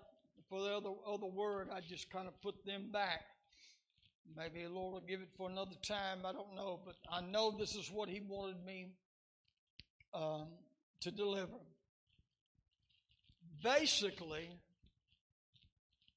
[0.48, 3.22] for the other other word, I just kind of put them back.
[4.36, 6.20] Maybe the Lord will give it for another time.
[6.24, 8.92] I don't know, but I know this is what He wanted me
[10.12, 10.48] um,
[11.00, 11.58] to deliver.
[13.62, 14.48] Basically,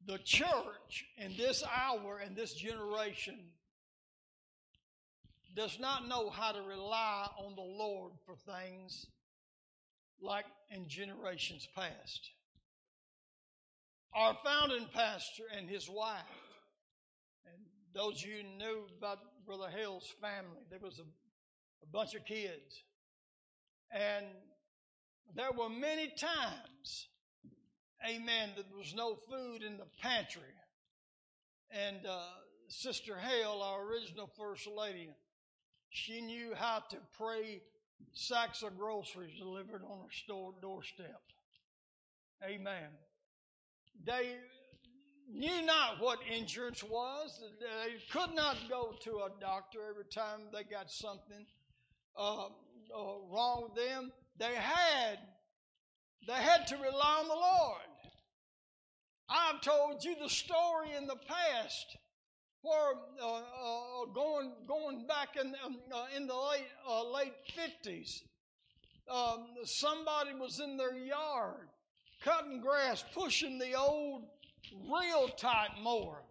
[0.05, 3.39] the church in this hour and this generation
[5.55, 9.05] does not know how to rely on the Lord for things
[10.21, 12.31] like in generations past.
[14.15, 16.21] Our founding pastor and his wife,
[17.45, 17.63] and
[17.93, 22.83] those you knew about Brother Hale's family, there was a, a bunch of kids.
[23.93, 24.25] And
[25.35, 27.07] there were many times
[28.05, 30.41] amen, that there was no food in the pantry.
[31.71, 32.25] And uh,
[32.67, 35.09] Sister Hale, our original First Lady,
[35.89, 37.61] she knew how to pray
[38.13, 41.21] sacks of groceries delivered on her store doorstep.
[42.43, 42.89] Amen.
[44.05, 44.35] They
[45.31, 47.41] knew not what insurance was.
[47.61, 51.45] They could not go to a doctor every time they got something
[52.17, 52.49] uh,
[52.95, 53.01] uh,
[53.31, 54.11] wrong with them.
[54.39, 55.19] They had
[56.27, 57.81] they had to rely on the Lord.
[59.29, 61.97] I've told you the story in the past
[62.61, 68.23] where uh, uh, going going back in um, uh, in the late uh, late fifties,
[69.09, 71.67] um, somebody was in their yard
[72.23, 74.23] cutting grass, pushing the old
[74.89, 76.23] real tight mower.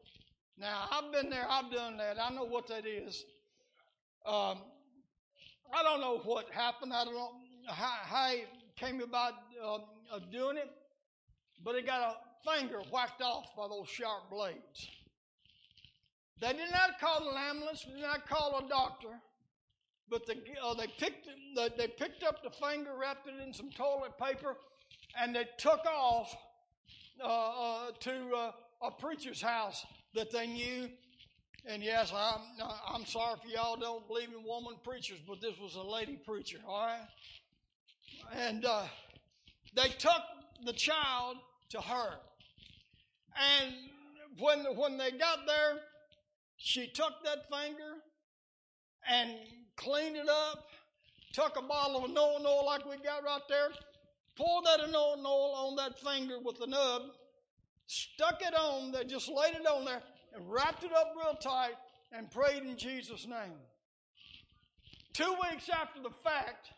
[0.59, 2.17] Now I've been there, I've done that.
[2.21, 3.25] I know what that is.
[4.25, 4.59] Um,
[5.73, 6.93] I don't know what happened.
[6.93, 7.33] I don't know
[7.69, 8.45] how, how he
[8.77, 9.33] came about
[9.65, 9.83] um,
[10.31, 10.71] doing it,
[11.65, 14.89] but he got a finger whacked off by those sharp blades.
[16.41, 19.21] They did not call an ambulance, They did not call a doctor,
[20.11, 24.19] but the, uh, they, picked, they picked up the finger, wrapped it in some toilet
[24.19, 24.57] paper,
[25.19, 26.37] and they took off
[27.23, 30.89] uh, uh, to uh, a preacher's house that they knew.
[31.65, 32.41] And yes, I'm,
[32.93, 36.59] I'm sorry if y'all don't believe in woman preachers, but this was a lady preacher,
[36.67, 37.07] all right?
[38.35, 38.85] And uh,
[39.75, 40.23] they took
[40.65, 41.37] the child
[41.71, 42.15] to her.
[43.37, 43.75] And
[44.39, 45.79] when, when they got there,
[46.57, 47.95] she took that finger
[49.09, 49.31] and
[49.77, 50.67] cleaned it up,
[51.33, 53.69] took a bottle of anointing oil like we got right there,
[54.37, 57.03] poured that anointing oil on that finger with the nub,
[57.87, 60.03] stuck it on there, just laid it on there,
[60.35, 61.75] and wrapped it up real tight
[62.13, 63.59] and prayed in Jesus' name.
[65.13, 66.69] Two weeks after the fact,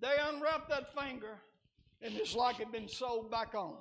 [0.00, 1.38] they unwrapped that finger,
[2.02, 3.76] and it's like it had been sewed back on.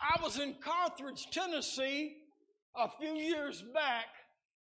[0.00, 2.16] I was in Carthage, Tennessee,
[2.74, 4.06] a few years back,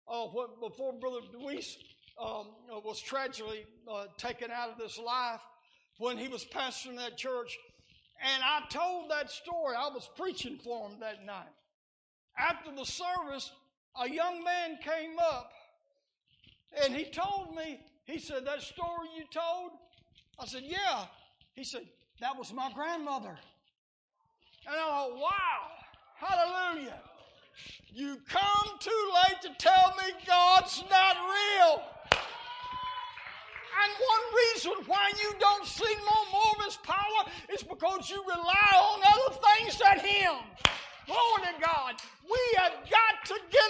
[0.08, 0.26] uh,
[0.60, 1.76] before Brother Deweese
[2.20, 5.40] um, uh, was tragically uh, taken out of this life
[5.98, 7.56] when he was pastoring that church.
[8.22, 9.76] And I told that story.
[9.76, 11.52] I was preaching for him that night.
[12.38, 13.50] After the service,
[14.00, 15.50] a young man came up
[16.82, 19.72] and he told me, he said, That story you told?
[20.38, 21.04] I said, Yeah.
[21.54, 21.82] He said,
[22.20, 23.36] That was my grandmother.
[24.66, 25.60] And I thought, wow,
[26.16, 27.00] hallelujah.
[27.92, 31.82] You come too late to tell me God's not real.
[32.12, 37.22] And one reason why you don't see no more of His power
[37.52, 40.34] is because you rely on other things than Him.
[41.06, 41.94] Glory to God.
[42.28, 43.66] We have got to get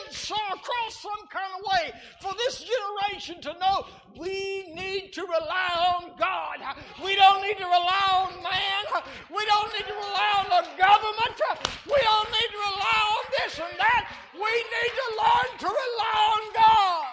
[0.57, 3.85] across some kind of way for this generation to know
[4.17, 6.65] we need to rely on God.
[7.05, 9.03] We don't need to rely on man.
[9.29, 11.37] We don't need to rely on the government.
[11.85, 14.17] We don't need to rely on this and that.
[14.33, 17.06] We need to learn to rely on God.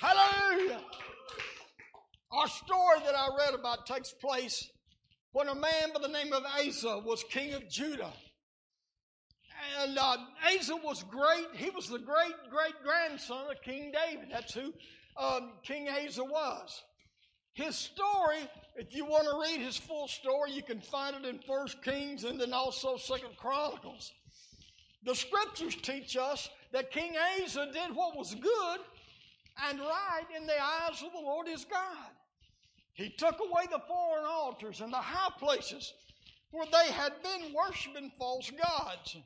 [0.00, 0.80] Hallelujah.
[2.32, 4.70] Our story that I read about takes place
[5.32, 8.12] when a man by the name of Asa was king of Judah.
[9.82, 10.16] And uh,
[10.56, 11.48] Asa was great.
[11.52, 14.28] He was the great great grandson of King David.
[14.32, 14.72] That's who
[15.18, 16.82] um, King Asa was.
[17.52, 21.40] His story, if you want to read his full story, you can find it in
[21.46, 24.12] First Kings and then also Second Chronicles.
[25.04, 28.80] The scriptures teach us that King Asa did what was good
[29.68, 32.10] and right in the eyes of the Lord his God.
[32.92, 35.92] He took away the foreign altars and the high places
[36.50, 39.16] where they had been worshiping false gods.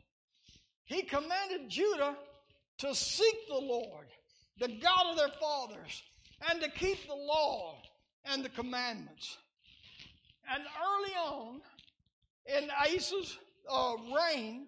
[0.85, 2.17] He commanded Judah
[2.79, 4.07] to seek the Lord,
[4.59, 6.03] the God of their fathers,
[6.51, 7.81] and to keep the law
[8.27, 9.39] and the commandments.
[10.53, 11.61] And early on
[12.47, 13.39] in Asa's
[13.71, 14.67] uh, reign,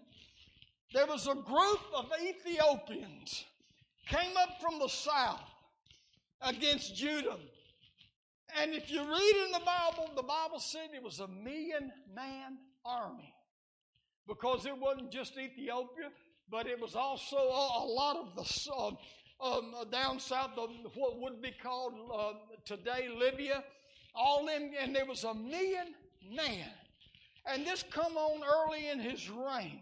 [0.94, 3.44] there was a group of Ethiopians
[4.08, 5.42] came up from the south
[6.42, 7.36] against Judah.
[8.60, 12.58] And if you read in the Bible, the Bible said it was a million man
[12.84, 13.34] army
[14.26, 16.10] because it wasn't just Ethiopia,
[16.50, 18.90] but it was also a, a lot of the uh,
[19.40, 22.32] um, down south of what would be called uh,
[22.64, 23.62] today Libya.
[24.14, 25.88] All in, and there was a million
[26.34, 26.70] man,
[27.44, 29.80] and this come on early in his reign.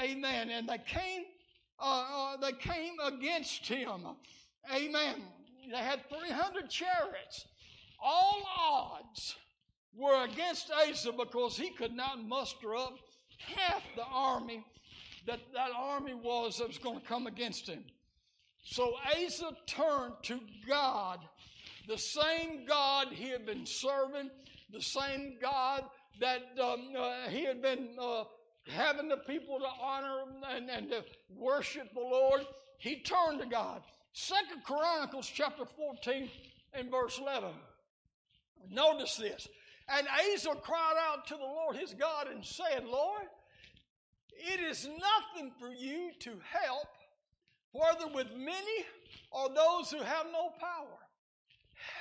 [0.00, 0.50] Amen.
[0.50, 1.24] And they came,
[1.78, 3.88] uh, uh, they came against him.
[4.72, 5.22] Amen.
[5.70, 7.46] They had 300 chariots.
[8.02, 9.36] All odds
[9.94, 12.94] were against Asa because he could not muster up
[13.38, 14.64] half the army
[15.26, 17.84] that that army was that was going to come against him.
[18.62, 21.20] So Asa turned to God,
[21.88, 24.30] the same God he had been serving,
[24.72, 25.84] the same God
[26.20, 28.24] that um, uh, he had been uh,
[28.68, 31.04] having the people to honor and, and to
[31.34, 32.42] worship the Lord.
[32.78, 33.82] He turned to God.
[34.12, 36.30] Second Chronicles chapter 14
[36.74, 37.50] and verse 11.
[38.70, 39.48] Notice this.
[39.88, 43.22] And Asa cried out to the Lord his God and said, Lord,
[44.32, 46.88] it is nothing for you to help,
[47.72, 48.84] whether with many
[49.30, 50.98] or those who have no power.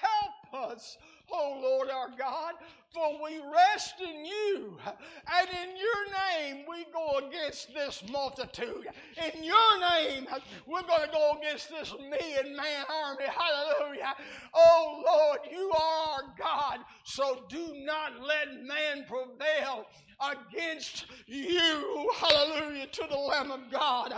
[0.01, 0.97] Help us,
[1.31, 2.53] O Lord our God,
[2.93, 4.77] for we rest in you.
[4.85, 8.87] And in your name we go against this multitude.
[9.33, 10.27] In your name
[10.65, 13.25] we're going to go against this million man army.
[13.25, 14.15] Hallelujah.
[14.53, 16.79] Oh Lord, you are our God.
[17.03, 19.85] So do not let man prevail
[20.19, 22.11] against you.
[22.17, 24.13] Hallelujah to the Lamb of God.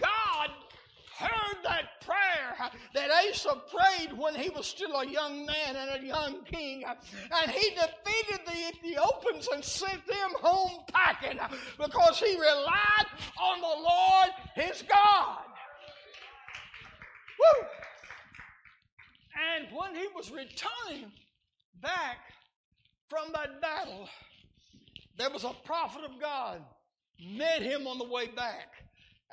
[0.00, 0.50] God
[1.18, 6.06] heard that prayer that Asa prayed when he was still a young man and a
[6.06, 6.84] young king.
[6.84, 11.38] And he defeated the Ethiopians and sent them home packing
[11.78, 13.06] because he relied
[13.40, 15.44] on the Lord his God.
[17.38, 17.66] Woo!
[19.56, 21.10] And when he was returning
[21.80, 22.18] back
[23.08, 24.08] from that battle,
[25.18, 26.62] there was a prophet of God
[27.20, 28.68] met him on the way back.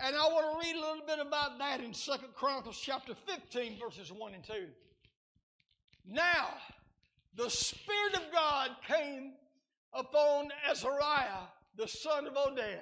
[0.02, 3.78] And I want to read a little bit about that in Second Chronicles chapter 15,
[3.78, 4.54] verses 1 and 2.
[6.08, 6.54] Now,
[7.36, 9.34] the Spirit of God came
[9.94, 12.80] upon Azariah, the son of Oded.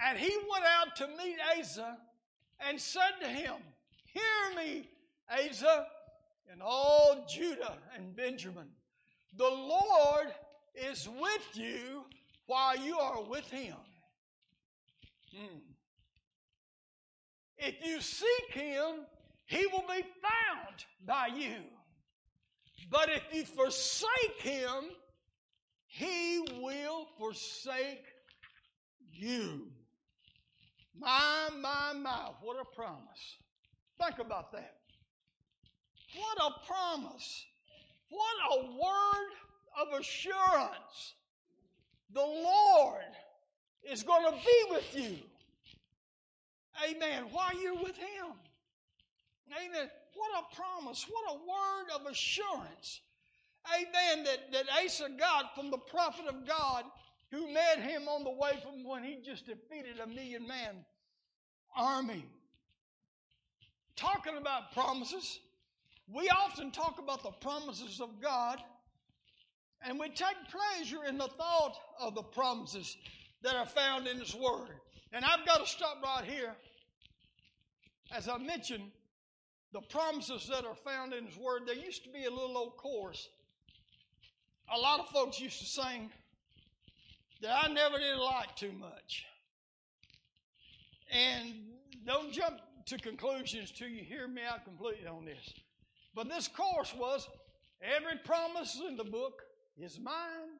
[0.00, 1.98] And he went out to meet Asa
[2.66, 3.54] and said to him,
[4.06, 4.88] Hear me,
[5.30, 5.86] Asa,
[6.50, 8.68] and all Judah and Benjamin.
[9.36, 10.32] The Lord
[10.74, 12.04] is with you
[12.46, 13.76] while you are with him.
[15.34, 15.58] Hmm.
[17.58, 19.06] If you seek him,
[19.46, 21.56] he will be found by you.
[22.90, 24.90] But if you forsake him,
[25.86, 28.04] he will forsake
[29.12, 29.68] you.
[30.98, 33.38] My, my, my, what a promise.
[34.00, 34.74] Think about that.
[36.14, 37.44] What a promise.
[38.08, 39.32] What a word
[39.80, 41.14] of assurance.
[42.12, 43.12] The Lord
[43.90, 45.16] is going to be with you.
[46.88, 47.24] Amen.
[47.30, 48.32] While you're with Him.
[49.52, 49.88] Amen.
[50.14, 51.06] What a promise.
[51.08, 53.00] What a word of assurance.
[53.74, 54.24] Amen.
[54.24, 56.84] That, that Asa got from the prophet of God
[57.30, 60.84] who met him on the way from when he just defeated a million man
[61.74, 62.26] army.
[63.96, 65.40] Talking about promises,
[66.12, 68.58] we often talk about the promises of God
[69.84, 72.96] and we take pleasure in the thought of the promises
[73.42, 74.70] that are found in His Word.
[75.12, 76.54] And I've got to stop right here.
[78.10, 78.84] As I mentioned,
[79.72, 82.76] the promises that are found in His Word, there used to be a little old
[82.76, 83.28] chorus.
[84.74, 86.10] A lot of folks used to sing
[87.42, 89.24] that I never did like too much.
[91.10, 91.54] And
[92.06, 95.52] don't jump to conclusions till you hear me out completely on this.
[96.14, 97.28] But this chorus was
[97.82, 99.42] every promise in the book
[99.76, 100.58] is mine.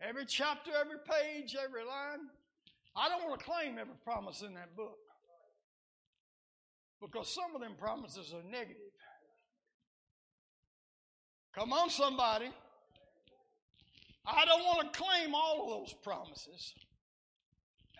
[0.00, 2.28] Every chapter, every page, every line.
[2.96, 4.98] I don't want to claim every promise in that book.
[7.00, 8.92] Because some of them promises are negative.
[11.54, 12.50] Come on, somebody.
[14.26, 16.74] I don't want to claim all of those promises.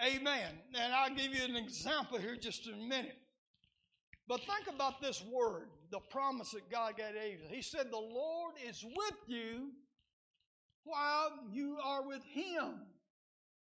[0.02, 0.58] Amen.
[0.74, 3.18] And I'll give you an example here just in a minute.
[4.26, 7.46] But think about this word, the promise that God gave David.
[7.50, 9.70] He said, The Lord is with you
[10.84, 12.80] while you are with him.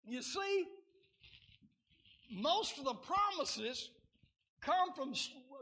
[0.06, 0.64] You see,
[2.32, 3.90] most of the promises
[4.60, 5.14] come from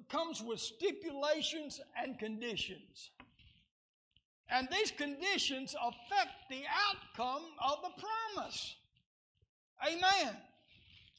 [0.09, 3.10] comes with stipulations and conditions.
[4.51, 8.02] And these conditions affect the outcome of the
[8.35, 8.76] promise.
[9.86, 10.36] Amen.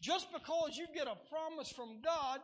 [0.02, 2.40] Just because you get a promise from God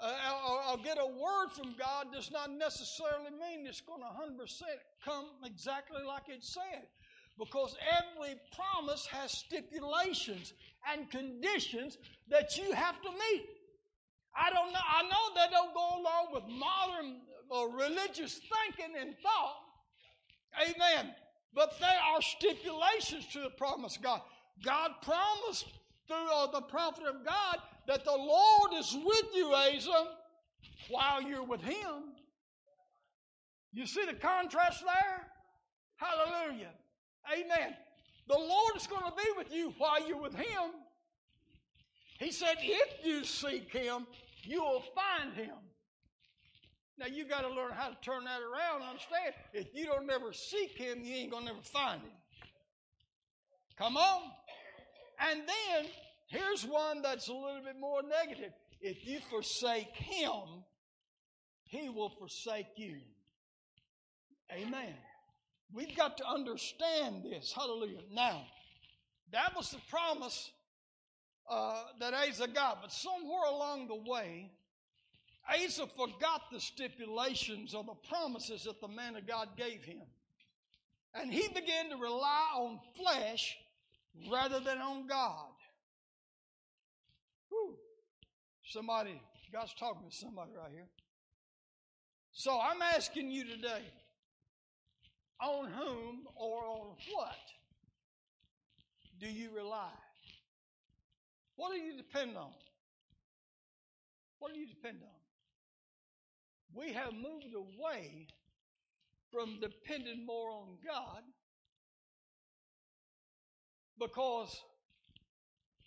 [0.00, 0.12] uh,
[0.48, 4.62] or, or get a word from God does not necessarily mean it's going to 100%
[5.04, 6.86] come exactly like it said.
[7.38, 10.54] Because every promise has stipulations
[10.90, 11.98] and conditions
[12.28, 13.44] that you have to meet.
[14.34, 14.78] I don't know.
[14.86, 17.16] I know they don't go along with modern
[17.54, 19.56] uh, religious thinking and thought.
[20.62, 21.14] Amen.
[21.54, 24.20] But there are stipulations to the promise God.
[24.64, 25.66] God promised
[26.06, 30.08] through uh, the prophet of God that the Lord is with you, Asa,
[30.88, 32.14] while you're with Him.
[33.72, 35.26] You see the contrast there?
[35.96, 36.70] Hallelujah.
[37.32, 37.74] Amen.
[38.28, 40.70] The Lord is going to be with you while you're with Him.
[42.18, 44.06] He said, if you seek Him,
[44.42, 45.56] you will find Him.
[46.98, 48.82] Now you got to learn how to turn that around.
[48.82, 49.34] Understand?
[49.52, 52.10] If you don't ever seek Him, you ain't gonna never find Him.
[53.76, 54.22] Come on.
[55.30, 55.90] And then
[56.28, 58.52] here's one that's a little bit more negative.
[58.80, 60.64] If you forsake Him,
[61.64, 62.96] He will forsake you.
[64.50, 64.94] Amen.
[65.72, 67.52] We've got to understand this.
[67.52, 68.00] Hallelujah.
[68.12, 68.42] Now,
[69.32, 70.50] that was the promise
[71.50, 74.50] uh, that Asa got, but somewhere along the way,
[75.48, 80.02] Asa forgot the stipulations or the promises that the man of God gave him.
[81.14, 83.56] And he began to rely on flesh
[84.30, 85.52] rather than on God.
[87.48, 87.76] Whew.
[88.64, 89.20] Somebody,
[89.52, 90.88] God's talking to somebody right here.
[92.32, 93.82] So I'm asking you today
[95.40, 97.36] on whom or on what
[99.20, 99.90] do you rely?
[101.56, 102.50] What do you depend on?
[104.38, 105.16] What do you depend on?
[106.74, 108.26] We have moved away
[109.32, 111.22] from depending more on God
[113.98, 114.62] because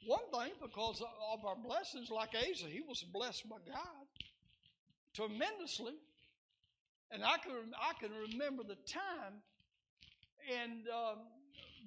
[0.05, 4.07] one thing, because of our blessings, like Asa, he was blessed by God
[5.13, 5.93] tremendously.
[7.11, 9.41] And I can I can remember the time,
[10.45, 11.19] and um,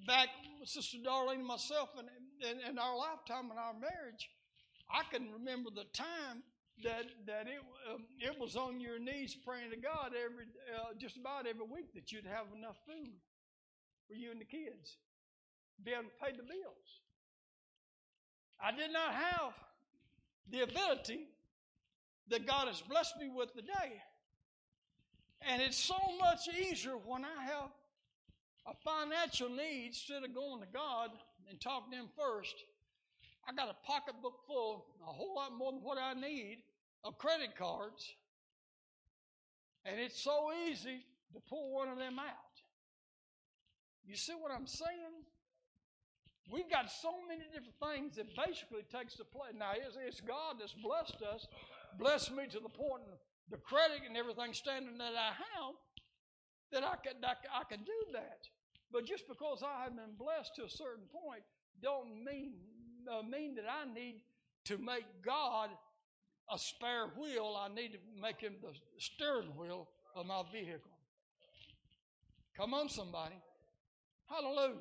[0.07, 0.29] back
[0.65, 2.09] Sister Darlene and myself, and
[2.69, 4.31] in our lifetime in our marriage,
[4.91, 6.43] I can remember the time
[6.83, 7.63] that that it
[7.93, 11.95] um, it was on your knees praying to God every uh, just about every week
[11.95, 13.15] that you'd have enough food
[14.09, 14.97] for you and the kids,
[15.85, 17.01] be able to pay the bills.
[18.61, 19.53] I did not have
[20.51, 21.29] the ability
[22.29, 24.03] that God has blessed me with today.
[25.49, 27.71] And it's so much easier when I have
[28.67, 31.11] a financial need instead of going to God
[31.49, 32.55] and talking to Him first.
[33.49, 36.59] I got a pocketbook full, a whole lot more than what I need,
[37.05, 38.15] of credit cards.
[39.85, 42.53] And it's so easy to pull one of them out.
[44.05, 45.27] You see what I'm saying?
[46.51, 49.55] We've got so many different things that basically takes the place.
[49.59, 51.47] Now, it's, it's God that's blessed us,
[51.99, 53.03] blessed me to the point
[53.51, 55.75] the credit and everything standing that I have,
[56.73, 58.41] that I can, I, can do that.
[58.93, 61.43] But just because I have been blessed to a certain point,
[61.83, 62.55] don't mean
[63.11, 64.21] uh, mean that I need
[64.65, 65.71] to make God
[66.53, 67.59] a spare wheel.
[67.59, 70.91] I need to make Him the steering wheel of my vehicle.
[72.57, 73.35] Come on, somebody.
[74.29, 74.77] Hallelujah.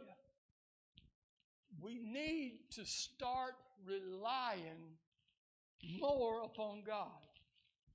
[1.82, 3.54] We need to start
[3.86, 4.98] relying
[6.00, 7.08] more upon God.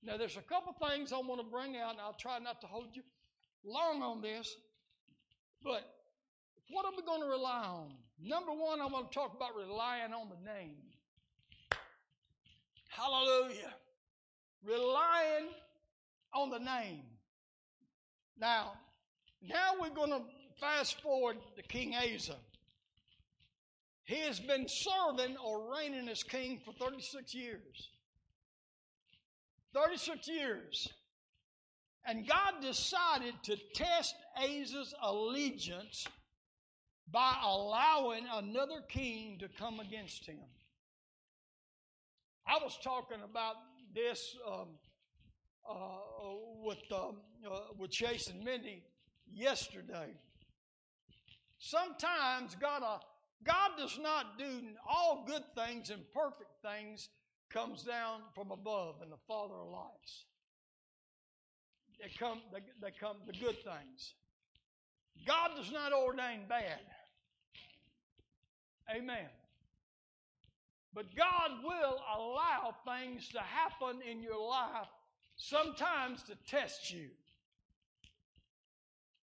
[0.07, 2.69] Now, there's a couple things I want to bring out, and I'll try not to
[2.69, 3.03] hold you
[3.65, 4.55] long on this.
[5.65, 5.83] But
[6.70, 7.93] what are we going to rely on?
[8.23, 10.77] Number one, I want to talk about relying on the name.
[12.89, 13.74] Hallelujah.
[14.65, 15.49] Relying
[16.33, 17.03] on the name.
[18.39, 18.74] Now,
[19.43, 20.23] now we're going to
[20.61, 22.37] fast forward to King Asa.
[24.05, 27.91] He has been serving or reigning as king for 36 years.
[29.77, 30.89] 36 years.
[32.07, 36.07] And God decided to test Asa's allegiance
[37.11, 40.39] by allowing another king to come against him.
[42.47, 43.57] I was talking about
[43.94, 44.69] this um,
[45.69, 45.74] uh,
[46.62, 48.85] with um, uh, with Chase and Mindy
[49.32, 50.15] yesterday.
[51.59, 52.98] Sometimes God, uh,
[53.44, 57.09] God does not do all good things and perfect things
[57.51, 60.24] comes down from above in the Father of lights.
[62.01, 64.14] They come, they, they come the good things.
[65.27, 66.81] God does not ordain bad.
[68.94, 69.28] Amen.
[70.94, 74.89] But God will allow things to happen in your life
[75.36, 77.09] sometimes to test you,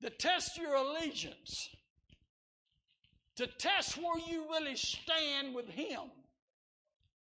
[0.02, 1.68] to test your allegiance,
[3.36, 6.10] to test where you really stand with Him.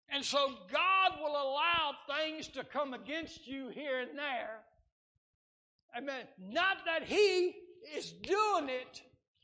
[0.10, 4.60] And so God will allow things to come against you here and there.
[5.98, 6.26] Amen.
[6.40, 7.56] Not that He
[7.96, 9.02] is doing it,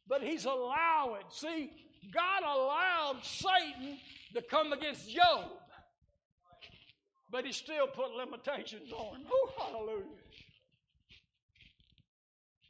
[0.07, 1.23] but He's allowing.
[1.29, 1.71] See,
[2.13, 3.97] God allowed Satan
[4.33, 5.45] to come against Job,
[7.31, 9.27] but He still put limitations on him.
[9.31, 10.05] Oh, hallelujah.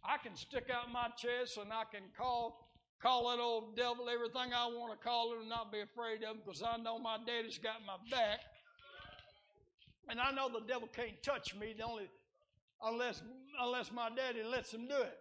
[0.03, 2.60] I can stick out my chest and I can call
[3.01, 6.35] call that old devil everything I want to call him and not be afraid of
[6.35, 8.39] him because I know my daddy's got my back.
[10.09, 12.09] And I know the devil can't touch me the only
[12.83, 13.21] unless
[13.61, 15.17] unless my daddy lets him do it.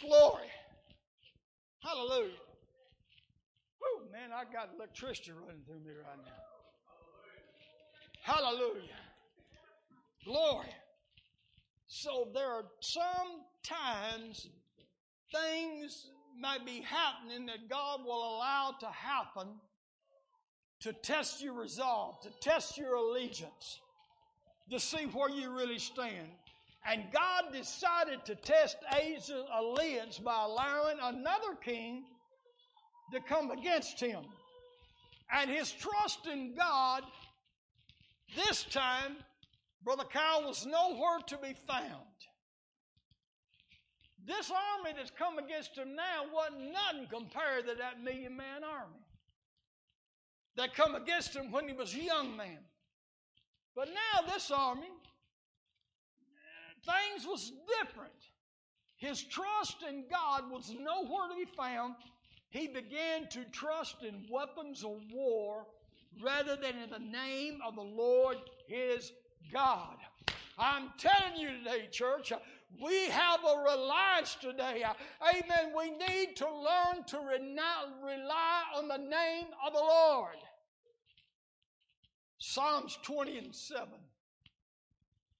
[0.00, 0.48] Glory.
[1.82, 2.38] Hallelujah.
[3.78, 6.32] Whew, man, I got electricity running through me right now.
[8.22, 8.96] Hallelujah.
[10.24, 10.68] Glory.
[11.88, 14.48] So there are some times
[15.32, 16.06] things
[16.38, 19.48] might be happening that God will allow to happen
[20.80, 23.80] to test your resolve, to test your allegiance,
[24.70, 26.28] to see where you really stand.
[26.84, 32.04] And God decided to test Asa's allegiance by allowing another king
[33.12, 34.24] to come against him.
[35.32, 37.04] And his trust in God
[38.34, 39.16] this time,
[39.84, 42.06] Brother Kyle, was nowhere to be found.
[44.26, 49.00] This army that's come against him now wasn't nothing compared to that million man army
[50.56, 52.58] that come against him when he was a young man.
[53.74, 54.90] But now this army,
[56.84, 58.12] things was different.
[58.96, 61.94] His trust in God was nowhere to be found.
[62.50, 65.66] He began to trust in weapons of war
[66.22, 68.36] rather than in the name of the Lord
[68.68, 69.12] his
[69.52, 69.96] God.
[70.58, 72.32] I'm telling you today, church,
[72.80, 74.84] we have a reliance today.
[75.22, 75.72] Amen.
[75.76, 80.36] We need to learn to rely on the name of the Lord.
[82.38, 83.88] Psalms 20 and 7.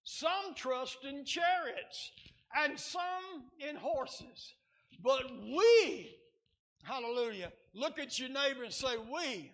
[0.04, 2.12] Some trust in chariots
[2.56, 4.54] and some in horses.
[5.02, 6.16] But we,
[6.84, 9.52] hallelujah, look at your neighbor and say, We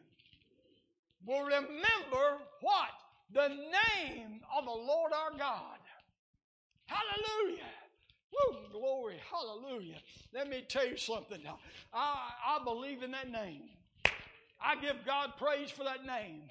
[1.27, 2.91] will remember what?
[3.33, 5.78] The name of the Lord our God.
[6.89, 7.63] Hallelujah.
[8.33, 9.97] Woo, glory, hallelujah.
[10.33, 11.41] Let me tell you something.
[11.93, 13.63] I, I believe in that name.
[14.61, 16.43] I give God praise for that name.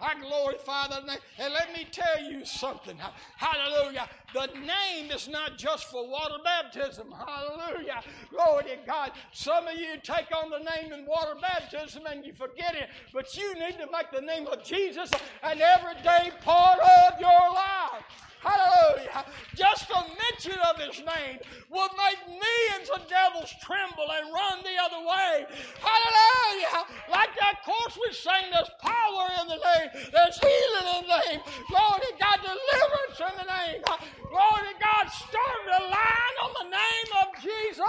[0.00, 1.18] I glorify that name.
[1.38, 2.96] And let me tell you something.
[3.36, 4.08] Hallelujah.
[4.34, 7.14] The name is not just for water baptism.
[7.24, 8.02] Hallelujah.
[8.30, 9.12] Glory to God.
[9.30, 12.88] Some of you take on the name in water baptism and you forget it.
[13.12, 15.10] But you need to make the name of Jesus
[15.44, 18.31] an everyday part of your life.
[18.42, 19.24] Hallelujah.
[19.54, 21.38] Just a mention of his name
[21.70, 25.46] will make millions of devils tremble and run the other way.
[25.78, 26.82] Hallelujah.
[27.06, 31.40] Like that chorus we sang, there's power in the name, there's healing in the name.
[31.70, 33.80] Glory to God, deliverance in the name.
[34.26, 37.86] Glory to God, start the line on the name of Jesus.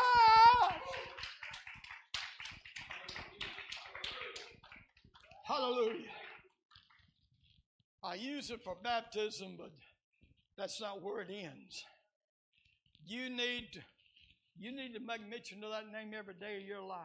[5.45, 6.13] Hallelujah.
[8.03, 9.71] I use it for baptism, but
[10.57, 11.83] that's not where it ends.
[13.05, 13.83] You need
[14.59, 16.99] you need to make mention of that name every day of your life.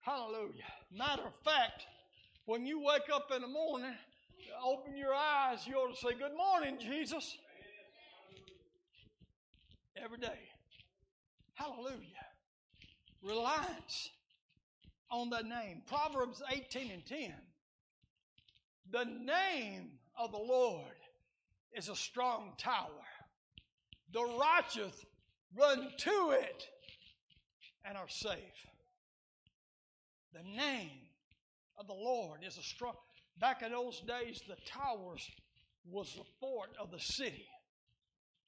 [0.00, 0.64] Hallelujah.
[0.90, 1.84] Matter of fact,
[2.46, 3.94] when you wake up in the morning,
[4.64, 7.36] open your eyes, you ought to say, Good morning, Jesus.
[10.02, 10.38] Every day.
[11.54, 12.06] Hallelujah.
[13.22, 14.10] Reliance
[15.10, 15.82] on that name.
[15.86, 17.34] Proverbs 18 and 10.
[18.92, 20.84] The name of the Lord
[21.76, 23.04] is a strong tower.
[24.12, 25.04] The righteous
[25.54, 26.64] run to it
[27.84, 28.66] and are safe.
[30.32, 30.90] The name
[31.78, 32.94] of the Lord is a strong.
[33.38, 35.28] Back in those days, the towers
[35.84, 37.46] was the fort of the city,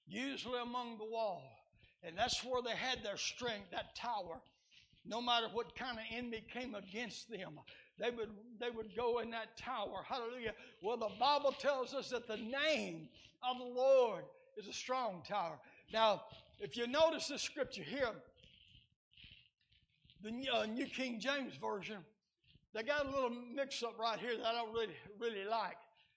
[0.07, 1.43] usually among the wall.
[2.03, 4.41] And that's where they had their strength, that tower.
[5.05, 7.59] No matter what kind of enemy came against them,
[7.99, 8.31] they would,
[8.61, 10.05] they would go in that tower.
[10.07, 10.53] Hallelujah.
[10.83, 13.09] Well, the Bible tells us that the name
[13.43, 14.25] of the Lord
[14.57, 15.59] is a strong tower.
[15.93, 16.23] Now,
[16.61, 18.11] if you notice this scripture here,
[20.23, 21.99] the New- uh, New King James Version,
[22.75, 25.77] they got a little mix up right here that I don't really, really like.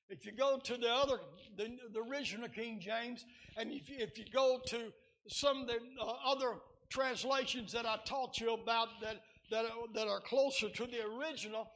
[0.09, 1.19] If you go to the other,
[1.55, 3.25] the, the original King James,
[3.55, 4.91] and if you, if you go to
[5.27, 6.55] some of the uh, other
[6.89, 9.21] translations that I taught you about that,
[9.51, 11.69] that, are- that are closer to the original,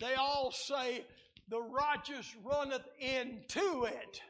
[0.00, 1.04] they all say,
[1.48, 4.20] the righteous runneth into it.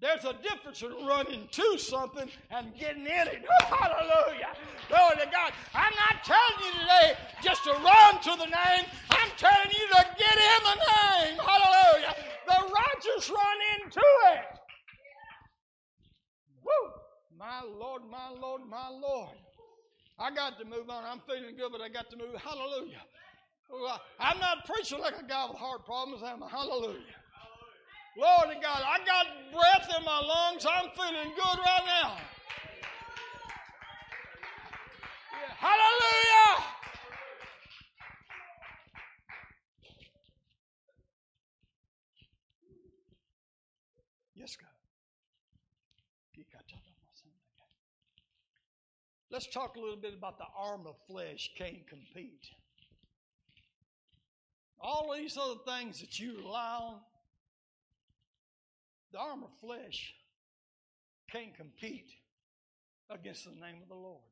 [0.00, 3.44] There's a difference in running to something and getting in it.
[3.62, 4.52] Hallelujah.
[4.88, 5.52] Glory to God.
[5.74, 8.84] I'm not telling you today just to run to the name.
[9.10, 11.38] I'm telling you to get in the name.
[11.40, 12.14] Hallelujah.
[12.46, 14.02] The righteous run into
[14.34, 14.44] it.
[16.62, 16.90] Woo.
[17.38, 19.36] My Lord, my Lord, my Lord.
[20.18, 21.04] I got to move on.
[21.04, 22.34] I'm feeling good, but I got to move.
[22.40, 23.02] Hallelujah.
[24.18, 26.48] I'm not preaching like a guy with heart problems, I'm I?
[26.48, 27.00] Hallelujah.
[28.16, 28.82] Lord to God.
[28.82, 30.64] I got breath in my lungs.
[30.64, 32.16] I'm feeling good right now.
[35.32, 35.54] Yeah.
[35.58, 36.64] Hallelujah.
[44.34, 44.68] Yes, God.
[49.36, 52.48] Let's talk a little bit about the arm of flesh can't compete.
[54.80, 57.00] All these other things that you rely on,
[59.12, 60.14] the arm of flesh
[61.30, 62.10] can't compete
[63.10, 64.24] against the name of the Lord.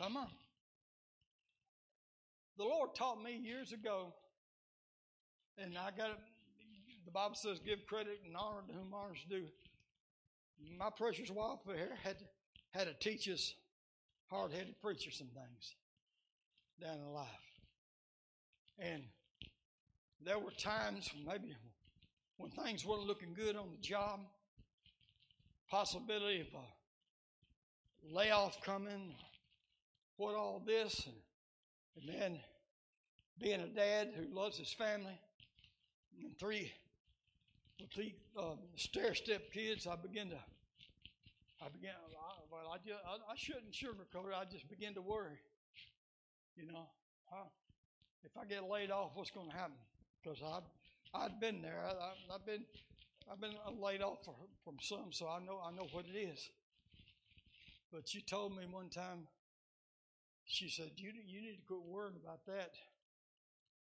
[0.00, 0.30] Come on.
[2.58, 4.14] The Lord taught me years ago,
[5.60, 6.18] and I got it.
[7.06, 9.48] The Bible says, "Give credit and honor to whom honors due."
[10.76, 12.18] My precious wife here had
[12.70, 13.54] had to teach us
[14.30, 15.74] hard-headed preacher some things
[16.80, 17.26] down in life,
[18.78, 19.02] and
[20.24, 21.54] there were times maybe
[22.36, 24.20] when things weren't looking good on the job,
[25.70, 29.14] possibility of a layoff coming,
[30.16, 32.40] what all this, and, and then
[33.40, 35.18] being a dad who loves his family,
[36.22, 36.72] and three
[38.36, 40.38] um, stair step kids, I began to,
[41.60, 44.34] I began, I, well, I, just, I, I shouldn't sugarcoat it.
[44.36, 45.38] I just began to worry.
[46.56, 46.86] You know,
[47.30, 47.46] huh?
[48.24, 49.76] if I get laid off, what's going to happen?
[50.22, 50.62] Because I've
[51.14, 51.80] I'd been there.
[51.84, 52.64] I, I've been
[53.30, 56.50] I've been laid off for, from some, so I know I know what it is.
[57.92, 59.26] But she told me one time.
[60.44, 62.72] She said, "You you need to quit worrying about that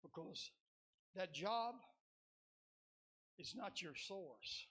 [0.03, 0.51] because
[1.15, 1.75] that job
[3.39, 4.67] is not your source.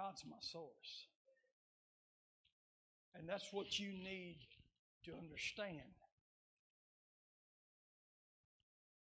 [0.00, 0.92] God's my source,
[3.14, 4.38] and that's what you need
[5.04, 5.92] to understand."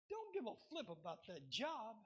[0.08, 1.96] Don't give a flip about that job.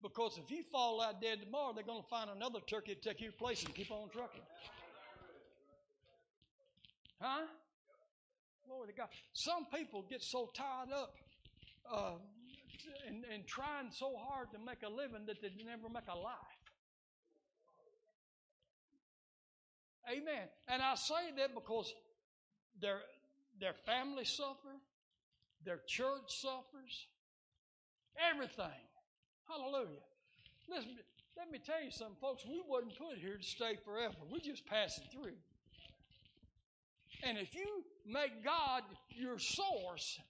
[0.00, 3.20] Because if you fall out dead tomorrow, they're going to find another turkey to take
[3.20, 4.46] your place and keep on trucking.
[7.20, 7.46] Huh?
[8.64, 9.08] Glory to God.
[9.32, 11.14] Some people get so tied up
[11.90, 12.12] uh,
[13.08, 16.57] and, and trying so hard to make a living that they never make a life.
[20.10, 20.48] Amen.
[20.68, 21.92] And I say that because
[22.80, 23.00] their,
[23.60, 24.74] their family suffer,
[25.64, 27.06] their church suffers,
[28.30, 28.84] everything.
[29.48, 30.02] Hallelujah.
[30.68, 30.96] Listen,
[31.36, 32.44] let me tell you something, folks.
[32.46, 34.14] We wasn't put here to stay forever.
[34.30, 35.36] We're just passing through.
[37.22, 40.20] And if you make God your source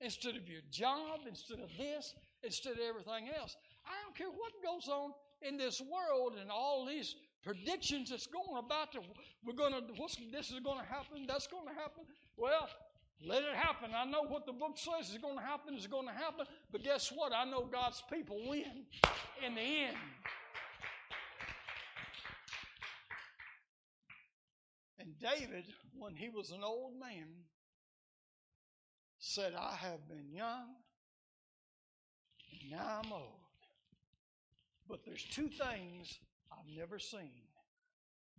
[0.00, 4.52] instead of your job, instead of this, instead of everything else, I don't care what
[4.64, 5.12] goes on
[5.42, 7.14] in this world and all these
[7.44, 8.92] predictions that's going about.
[8.92, 9.00] To,
[9.44, 9.80] we're going to.
[9.96, 11.26] What's this is going to happen?
[11.26, 12.04] That's going to happen.
[12.36, 12.68] Well,
[13.26, 13.90] let it happen.
[13.94, 16.46] I know what the book says is going to happen is going to happen.
[16.72, 17.32] But guess what?
[17.34, 18.86] I know God's people win
[19.46, 19.96] in the end.
[24.98, 25.64] And David,
[25.98, 27.28] when he was an old man,
[29.18, 30.74] said, I have been young,
[32.52, 33.40] and now I'm old.
[34.88, 36.18] But there's two things
[36.52, 37.42] I've never seen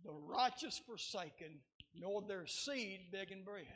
[0.04, 1.60] the righteous forsaken,
[1.94, 3.66] nor their seed begging bread.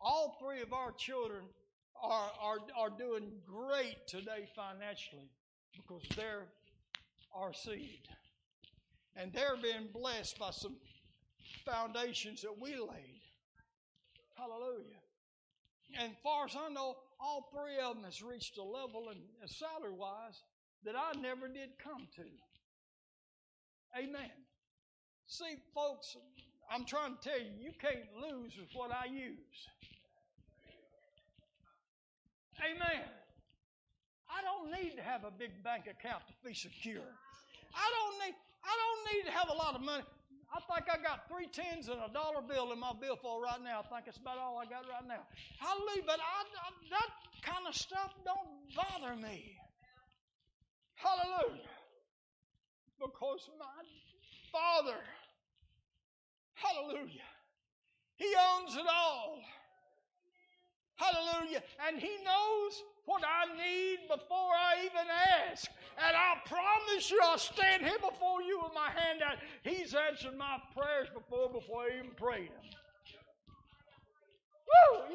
[0.00, 1.44] All three of our children
[2.00, 5.30] are, are, are doing great today financially
[5.76, 6.46] because they're
[7.34, 8.02] our seed.
[9.16, 10.76] And they're being blessed by some
[11.64, 13.20] foundations that we laid.
[14.36, 15.02] Hallelujah.
[15.98, 19.20] And far as I know, all three of them has reached a level and
[19.50, 20.42] salary wise
[20.84, 22.22] that I never did come to.
[23.98, 24.30] Amen.
[25.26, 26.16] See, folks,
[26.70, 29.58] I'm trying to tell you, you can't lose with what I use.
[32.62, 33.04] Amen.
[34.30, 37.06] I don't need to have a big bank account to be secure.
[37.74, 40.04] I don't need I don't need to have a lot of money.
[40.52, 43.80] I think I got three tens and a dollar bill in my billfold right now.
[43.80, 45.24] I think it's about all I got right now.
[45.58, 46.04] Hallelujah.
[46.06, 47.10] But I, I, that
[47.42, 49.56] kind of stuff don't bother me.
[50.96, 51.77] Hallelujah.
[53.00, 53.66] Because my
[54.50, 54.98] Father,
[56.54, 57.28] hallelujah,
[58.16, 59.38] He owns it all.
[60.96, 61.62] Hallelujah.
[61.86, 65.06] And He knows what I need before I even
[65.48, 65.70] ask.
[65.96, 69.38] And I promise you, I'll stand here before you with my hand out.
[69.62, 72.66] He's answered my prayers before, before I even prayed them.
[74.68, 75.14] Woo!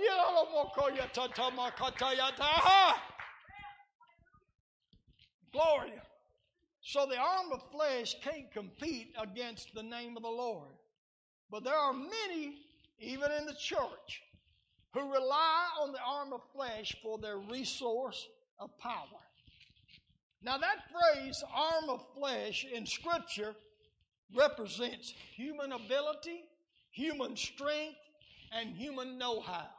[5.52, 5.94] Glory.
[6.84, 10.72] So the arm of flesh can't compete against the name of the Lord.
[11.50, 12.58] But there are many,
[13.00, 14.22] even in the church,
[14.94, 18.28] who rely on the arm of flesh for their resource
[18.60, 19.22] of power.
[20.42, 23.56] Now, that phrase, arm of flesh, in Scripture
[24.36, 26.44] represents human ability,
[26.92, 27.96] human strength,
[28.52, 29.70] and human know how.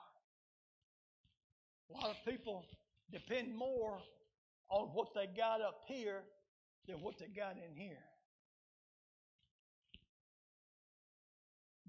[1.91, 2.65] A lot of people
[3.13, 3.99] depend more
[4.71, 6.23] on what they got up here
[6.87, 8.03] than what they got in here.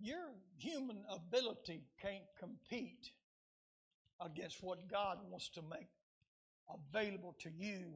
[0.02, 0.28] Your
[0.58, 3.12] human ability can't compete
[4.22, 5.88] against what God wants to make
[6.70, 7.94] available to you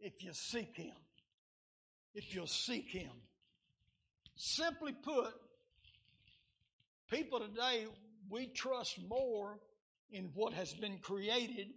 [0.00, 0.94] if you seek Him.
[2.14, 3.10] If you'll seek Him.
[4.36, 5.32] Simply put,
[7.10, 7.86] people today,
[8.28, 9.58] we trust more
[10.10, 11.68] in what has been created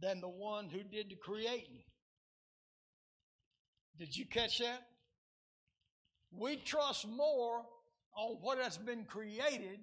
[0.00, 1.82] than the one who did the creating.
[4.00, 4.86] Did you catch that?
[6.32, 7.66] We trust more
[8.16, 9.80] on what has been created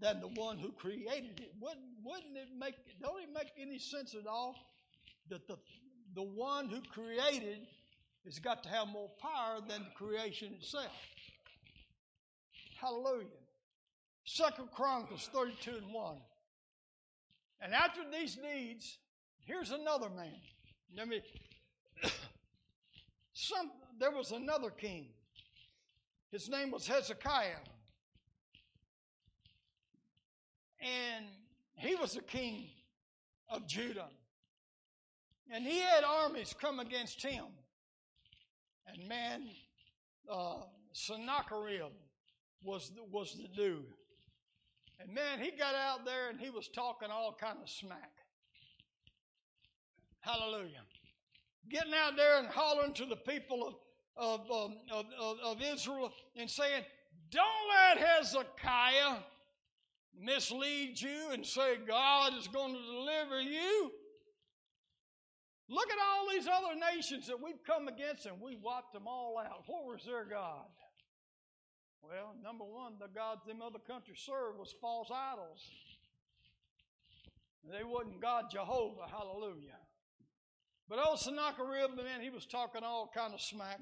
[0.00, 1.52] than the one who created it.
[1.60, 4.56] Wouldn't, wouldn't it make, don't it make any sense at all
[5.28, 5.58] that the,
[6.14, 7.58] the one who created
[8.24, 10.86] has got to have more power than the creation itself?
[12.80, 13.26] Hallelujah.
[14.24, 16.16] Second Chronicles 32 and 1.
[17.60, 18.96] And after these deeds,
[19.44, 20.40] here's another man.
[20.96, 21.20] Let me
[23.38, 23.70] some
[24.00, 25.06] there was another king.
[26.32, 27.62] His name was Hezekiah.
[30.80, 31.24] And
[31.76, 32.66] he was the king
[33.48, 34.08] of Judah.
[35.50, 37.44] And he had armies come against him.
[38.86, 39.44] And man,
[40.30, 40.62] uh,
[40.92, 41.92] Sennacherib
[42.62, 43.84] was the, was the dude.
[45.00, 48.10] And man, he got out there and he was talking all kind of smack.
[50.20, 50.82] Hallelujah.
[51.70, 53.74] Getting out there and hollering to the people of,
[54.16, 55.06] of, um, of,
[55.44, 56.84] of, Israel and saying,
[57.30, 59.18] Don't let Hezekiah
[60.18, 63.92] mislead you and say God is going to deliver you.
[65.68, 69.36] Look at all these other nations that we've come against and we wiped them all
[69.38, 69.64] out.
[69.66, 70.64] Where was their God?
[72.02, 75.60] Well, number one, the gods them other countries served was false idols.
[77.70, 79.76] They wasn't God Jehovah, hallelujah.
[80.88, 83.80] But old Sennacherib, man, he was talking all kind of smack.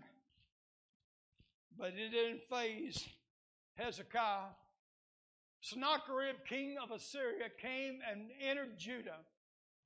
[1.78, 3.06] But it didn't faze
[3.76, 4.48] Hezekiah
[5.66, 9.18] Sennacherib, king of Assyria, came and entered Judah.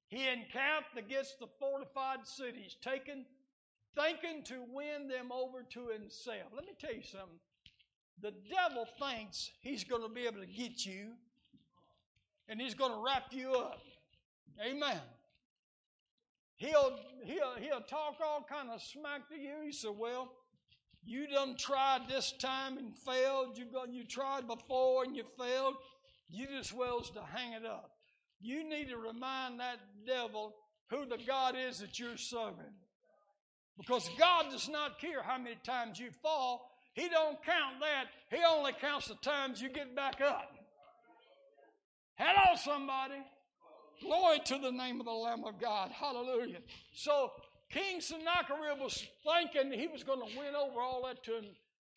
[0.09, 3.25] He encamped against the fortified cities, taken,
[3.95, 6.53] thinking to win them over to himself.
[6.55, 7.39] Let me tell you something.
[8.21, 11.13] The devil thinks he's going to be able to get you,
[12.49, 13.81] and he's going to wrap you up.
[14.63, 15.01] Amen.
[16.61, 19.65] He'll, he'll, he'll talk all kind of smack to you.
[19.65, 20.31] He said, well,
[21.03, 23.57] you done tried this time and failed.
[23.57, 25.75] You got you tried before and you failed.
[26.29, 27.93] You just wills to hang it up.
[28.43, 30.55] You need to remind that devil
[30.91, 32.75] who the God is that you're serving.
[33.79, 36.71] Because God does not care how many times you fall.
[36.93, 38.05] He don't count that.
[38.29, 40.53] He only counts the times you get back up.
[42.17, 43.15] Hello, somebody.
[44.01, 45.91] Glory to the name of the Lamb of God.
[45.91, 46.59] Hallelujah.
[46.93, 47.33] So
[47.71, 51.43] King Sennacherib was thinking he was going to win over all that to,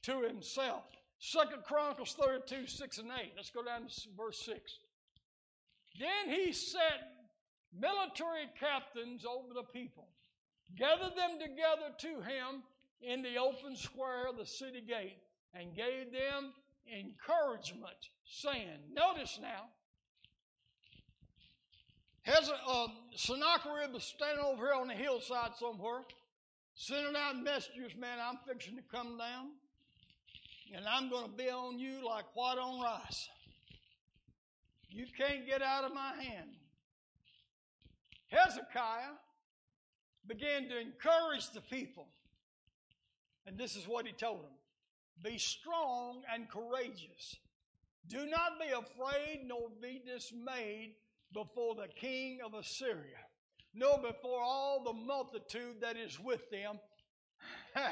[0.03, 0.83] to himself.
[1.19, 3.31] Second Chronicles 32, 6 and 8.
[3.35, 4.59] Let's go down to verse 6.
[5.99, 7.13] Then he set
[7.73, 10.07] military captains over the people,
[10.77, 12.63] gathered them together to him
[13.01, 15.17] in the open square of the city gate,
[15.53, 16.53] and gave them
[16.91, 19.69] encouragement, saying, Notice now,
[22.23, 26.01] Has uh, Sennacherib was standing over here on the hillside somewhere,
[26.73, 29.49] sending out messengers, man, I'm fixing to come down
[30.73, 33.29] and I'm going to be on you like white on rice.
[34.89, 36.49] You can't get out of my hand.
[38.27, 39.13] Hezekiah
[40.27, 42.07] began to encourage the people.
[43.45, 44.51] And this is what he told them
[45.23, 47.35] Be strong and courageous.
[48.07, 50.95] Do not be afraid nor be dismayed
[51.33, 53.19] before the king of Assyria,
[53.73, 56.79] nor before all the multitude that is with them.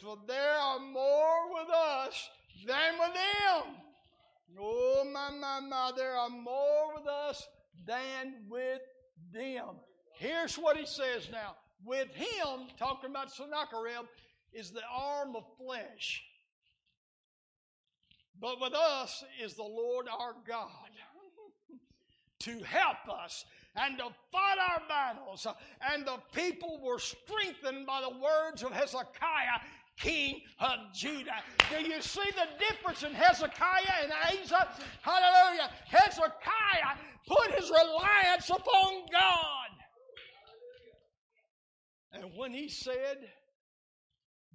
[0.00, 2.28] For there are more with us
[2.66, 3.74] than with them.
[4.58, 7.46] Oh, my, my, my, there are more with us
[7.86, 8.80] than with
[9.32, 9.76] them.
[10.14, 11.56] Here's what he says now.
[11.84, 14.06] With him, talking about Sennacherib,
[14.52, 16.22] is the arm of flesh.
[18.40, 20.90] But with us is the Lord our God
[22.40, 23.44] to help us
[23.76, 25.46] and to fight our battles.
[25.92, 29.60] And the people were strengthened by the words of Hezekiah,
[29.96, 31.42] king of Judah.
[31.70, 34.68] Do you see the difference in Hezekiah and Asa?
[35.02, 35.70] Hallelujah.
[35.86, 36.96] Hezekiah
[37.26, 39.70] put his reliance upon God.
[42.12, 43.18] And when he said,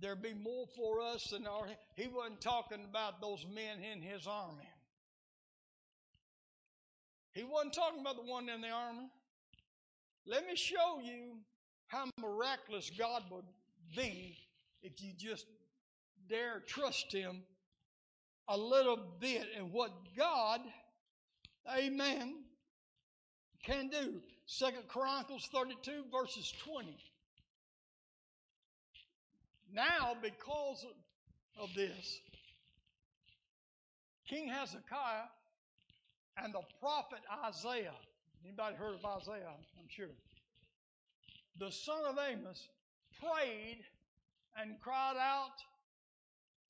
[0.02, 1.68] there be more for us than our.
[1.96, 4.68] He wasn't talking about those men in his army.
[7.36, 9.10] He wasn't talking about the one in the army.
[10.26, 11.38] Let me show you
[11.88, 13.46] how miraculous God would
[13.96, 14.38] be
[14.82, 15.46] if you just
[16.30, 17.44] dare trust Him
[18.48, 20.62] a little bit in what God,
[21.78, 22.36] amen,
[23.64, 24.22] can do.
[24.46, 26.96] Second Chronicles 32, verses 20.
[29.74, 30.86] Now, because
[31.60, 32.22] of this,
[34.26, 35.28] King Hezekiah
[36.44, 37.94] and the prophet Isaiah,
[38.44, 39.50] anybody heard of Isaiah?
[39.78, 40.08] I'm sure.
[41.60, 42.68] The son of Amos
[43.20, 43.80] prayed
[44.62, 45.56] and cried out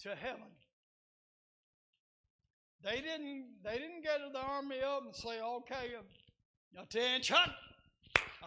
[0.01, 0.51] to heaven.
[2.83, 7.37] They didn't, they didn't get to the army up and say, okay, um, attention,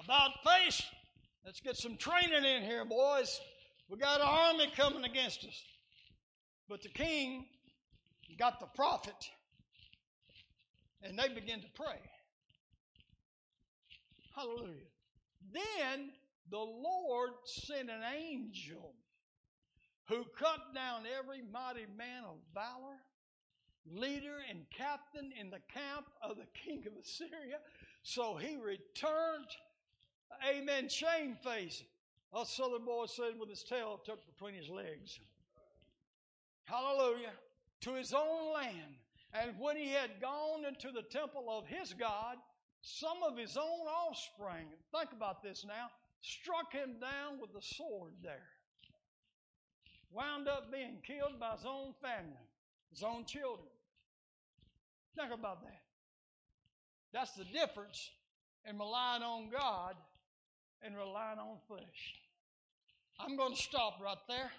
[0.05, 0.81] about face.
[1.45, 3.41] Let's get some training in here, boys.
[3.89, 5.63] We got an army coming against us.
[6.69, 7.47] But the king
[8.39, 9.17] got the prophet,
[11.03, 12.01] and they began to pray.
[14.35, 14.87] Hallelujah.
[15.53, 16.11] Then
[16.51, 18.95] the Lord sent an angel
[20.09, 22.97] who cut down every mighty man of valor,
[23.91, 27.59] leader and captain in the camp of the king of Assyria.
[28.03, 29.47] So he returned,
[30.49, 31.85] amen, shamefaced
[32.35, 35.19] a southern boy said with his tail tucked between his legs.
[36.65, 37.33] Hallelujah.
[37.83, 38.97] To his own land.
[39.41, 42.37] And when he had gone into the temple of his God,
[42.81, 45.89] some of his own offspring, think about this now,
[46.23, 48.49] struck him down with the sword there.
[50.11, 52.49] Wound up being killed by his own family,
[52.91, 53.69] his own children.
[55.17, 55.83] Think about that.
[57.13, 58.11] That's the difference
[58.69, 59.95] in relying on God
[60.83, 62.15] and relying on flesh.
[63.21, 64.51] I'm going to stop right there.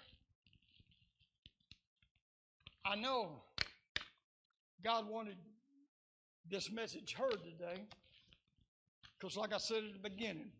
[2.84, 3.42] I know
[4.82, 5.36] God wanted
[6.48, 7.82] this message heard today
[9.18, 10.50] because, like I said at the beginning,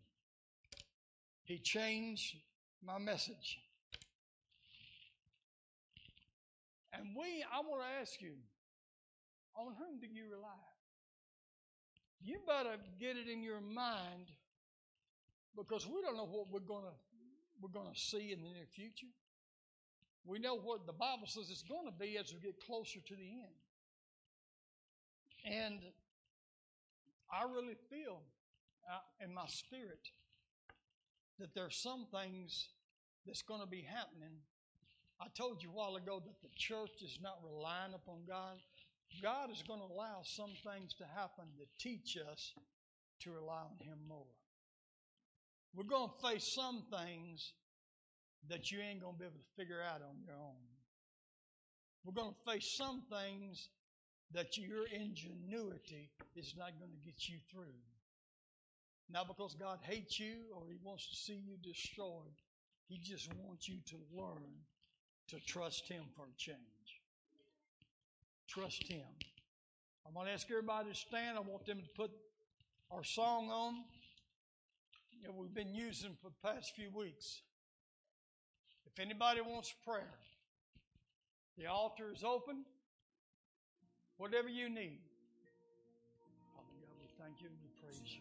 [1.44, 2.36] He changed
[2.84, 3.58] my message.
[6.92, 8.32] And we, I want to ask you,
[9.56, 10.48] on whom do you rely?
[12.22, 14.28] You better get it in your mind
[15.56, 16.96] because we don't know what we're going to
[17.60, 19.12] we're going to see in the near future.
[20.24, 23.14] We know what the Bible says it's going to be as we get closer to
[23.14, 23.60] the end.
[25.44, 25.80] And
[27.32, 28.20] I really feel
[28.90, 30.08] uh, in my spirit
[31.38, 32.68] that there's some things
[33.26, 34.36] that's going to be happening.
[35.20, 38.58] I told you a while ago that the church is not relying upon God.
[39.22, 42.54] God is going to allow some things to happen to teach us
[43.20, 44.32] to rely on Him more.
[45.74, 47.52] We're going to face some things
[48.48, 50.56] that you ain't going to be able to figure out on your own.
[52.04, 53.68] We're going to face some things
[54.32, 57.78] that your ingenuity is not going to get you through.
[59.10, 62.38] Not because God hates you or He wants to see you destroyed.
[62.86, 64.52] He just wants you to learn
[65.28, 66.56] to trust Him for a change.
[68.48, 69.06] Trust Him.
[70.06, 71.36] I'm going to ask everybody to stand.
[71.36, 72.10] I want them to put
[72.90, 73.84] our song on
[75.22, 77.42] that we've been using for the past few weeks.
[78.86, 80.14] If anybody wants prayer,
[81.58, 82.64] the altar is open.
[84.20, 85.00] Whatever you need.
[86.52, 88.20] Father God, we thank you and we praise you.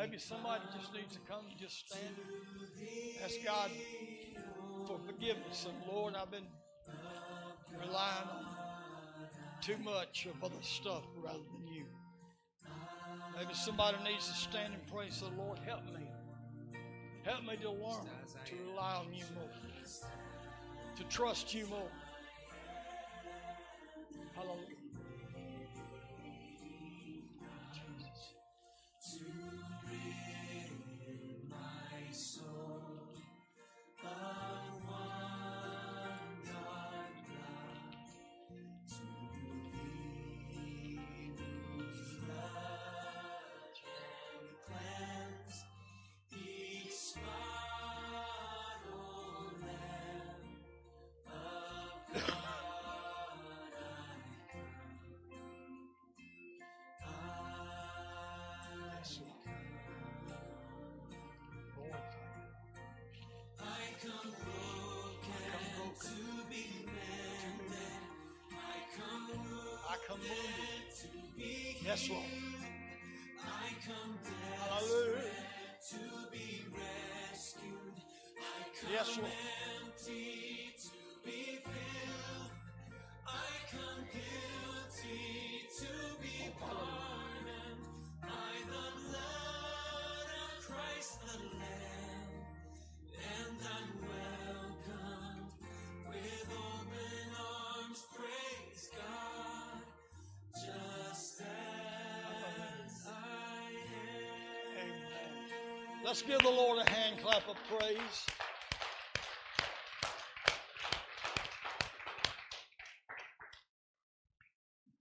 [0.00, 3.70] Maybe somebody just needs to come and just stand and ask God
[4.86, 5.66] for forgiveness.
[5.68, 6.46] And Lord, I've been
[7.78, 8.46] relying on
[9.60, 11.84] too much of other stuff rather than you.
[13.36, 16.08] Maybe somebody needs to stand and pray say, Lord, help me.
[17.22, 18.08] Help me to learn
[18.46, 19.50] to rely on you more,
[20.96, 21.90] to trust you more.
[24.34, 24.79] Hallelujah.
[70.20, 71.10] I come
[71.40, 71.84] wounded.
[71.84, 72.24] Yes, Lord.
[74.68, 75.30] Hallelujah.
[78.92, 79.30] Yes, Lord.
[106.10, 108.26] Let's give the Lord a hand clap of praise.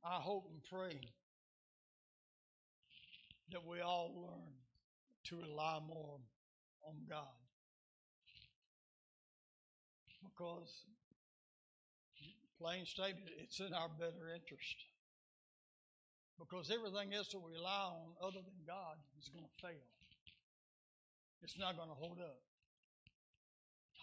[0.05, 0.99] I hope and pray
[3.51, 4.53] that we all learn
[5.29, 6.19] to rely more
[6.87, 7.25] on God.
[10.21, 10.83] Because,
[12.61, 14.75] plain stated, it's in our better interest.
[16.37, 19.98] Because everything else that we rely on other than God is going to fail.
[21.41, 22.39] It's not going to hold up.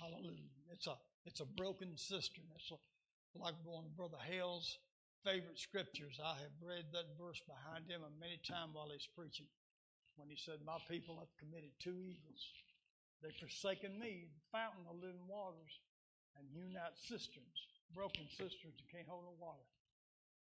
[0.00, 0.52] Hallelujah.
[0.72, 2.46] It's a it's a broken cistern.
[2.54, 2.70] It's
[3.34, 4.78] like one of Brother Hale's
[5.26, 6.22] favorite scriptures.
[6.22, 9.50] I have read that verse behind him many times while he's preaching.
[10.14, 12.42] When he said, My people have committed two evils.
[13.20, 15.72] They've forsaken me, the fountain of living waters,
[16.38, 17.58] and hewn out cisterns,
[17.90, 19.66] broken cisterns that can't hold no water.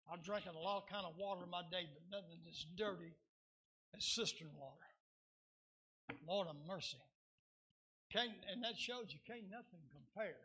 [0.08, 3.12] I've drinking a lot of kind of water in my day, but nothing as dirty
[3.96, 4.88] as cistern water.
[6.28, 6.98] Lord of mercy.
[8.12, 10.38] Can't, and that shows you can't nothing compare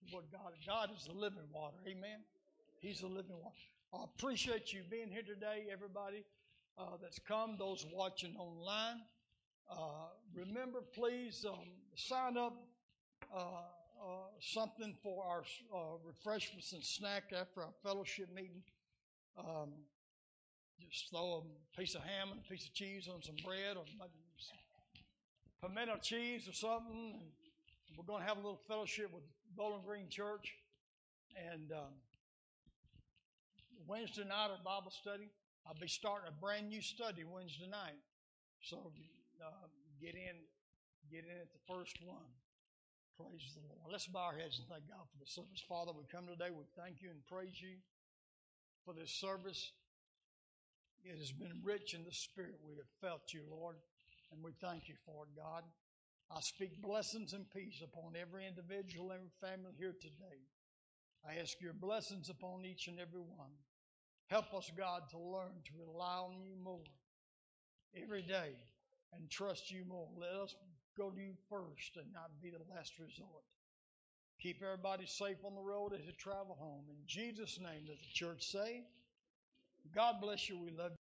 [0.00, 1.76] to what God God is the living water.
[1.86, 2.20] Amen.
[2.80, 3.56] He's the living water.
[3.92, 6.24] I appreciate you being here today, everybody
[6.78, 9.00] uh, that's come, those watching online.
[9.70, 11.58] Uh, remember, please um,
[11.96, 12.54] sign up
[13.34, 15.42] uh, uh, something for our
[15.74, 18.62] uh, refreshments and snack after our fellowship meeting.
[19.38, 19.72] Um,
[20.90, 23.84] just throw a piece of ham and a piece of cheese on some bread or
[25.62, 27.20] pimento cheese or something.
[27.96, 29.24] We're going to have a little fellowship with
[29.56, 30.54] Bowling Green Church.
[31.52, 31.94] And um,
[33.86, 35.30] Wednesday night, our Bible study.
[35.66, 37.98] I'll be starting a brand new study Wednesday night.
[38.62, 38.92] So
[39.44, 39.68] uh,
[40.00, 40.36] get in,
[41.10, 42.28] get in at the first one.
[43.18, 43.90] Praise the Lord.
[43.90, 45.62] Let's bow our heads and thank God for the service.
[45.68, 47.76] Father, we come today, we thank you and praise you
[48.84, 49.72] for this service.
[51.04, 52.58] It has been rich in the spirit.
[52.62, 53.76] We have felt you, Lord,
[54.32, 55.64] and we thank you for it, God.
[56.30, 60.44] I speak blessings and peace upon every individual, every family here today.
[61.26, 63.50] I ask your blessings upon each and every one.
[64.28, 66.84] Help us, God, to learn to rely on you more
[67.96, 68.52] every day
[69.14, 70.08] and trust you more.
[70.20, 70.54] Let us
[70.98, 73.44] go to you first and not be the last resort.
[74.40, 76.84] Keep everybody safe on the road as they travel home.
[76.90, 78.84] In Jesus' name, does the church say,
[79.94, 80.58] God bless you.
[80.58, 80.97] We love you.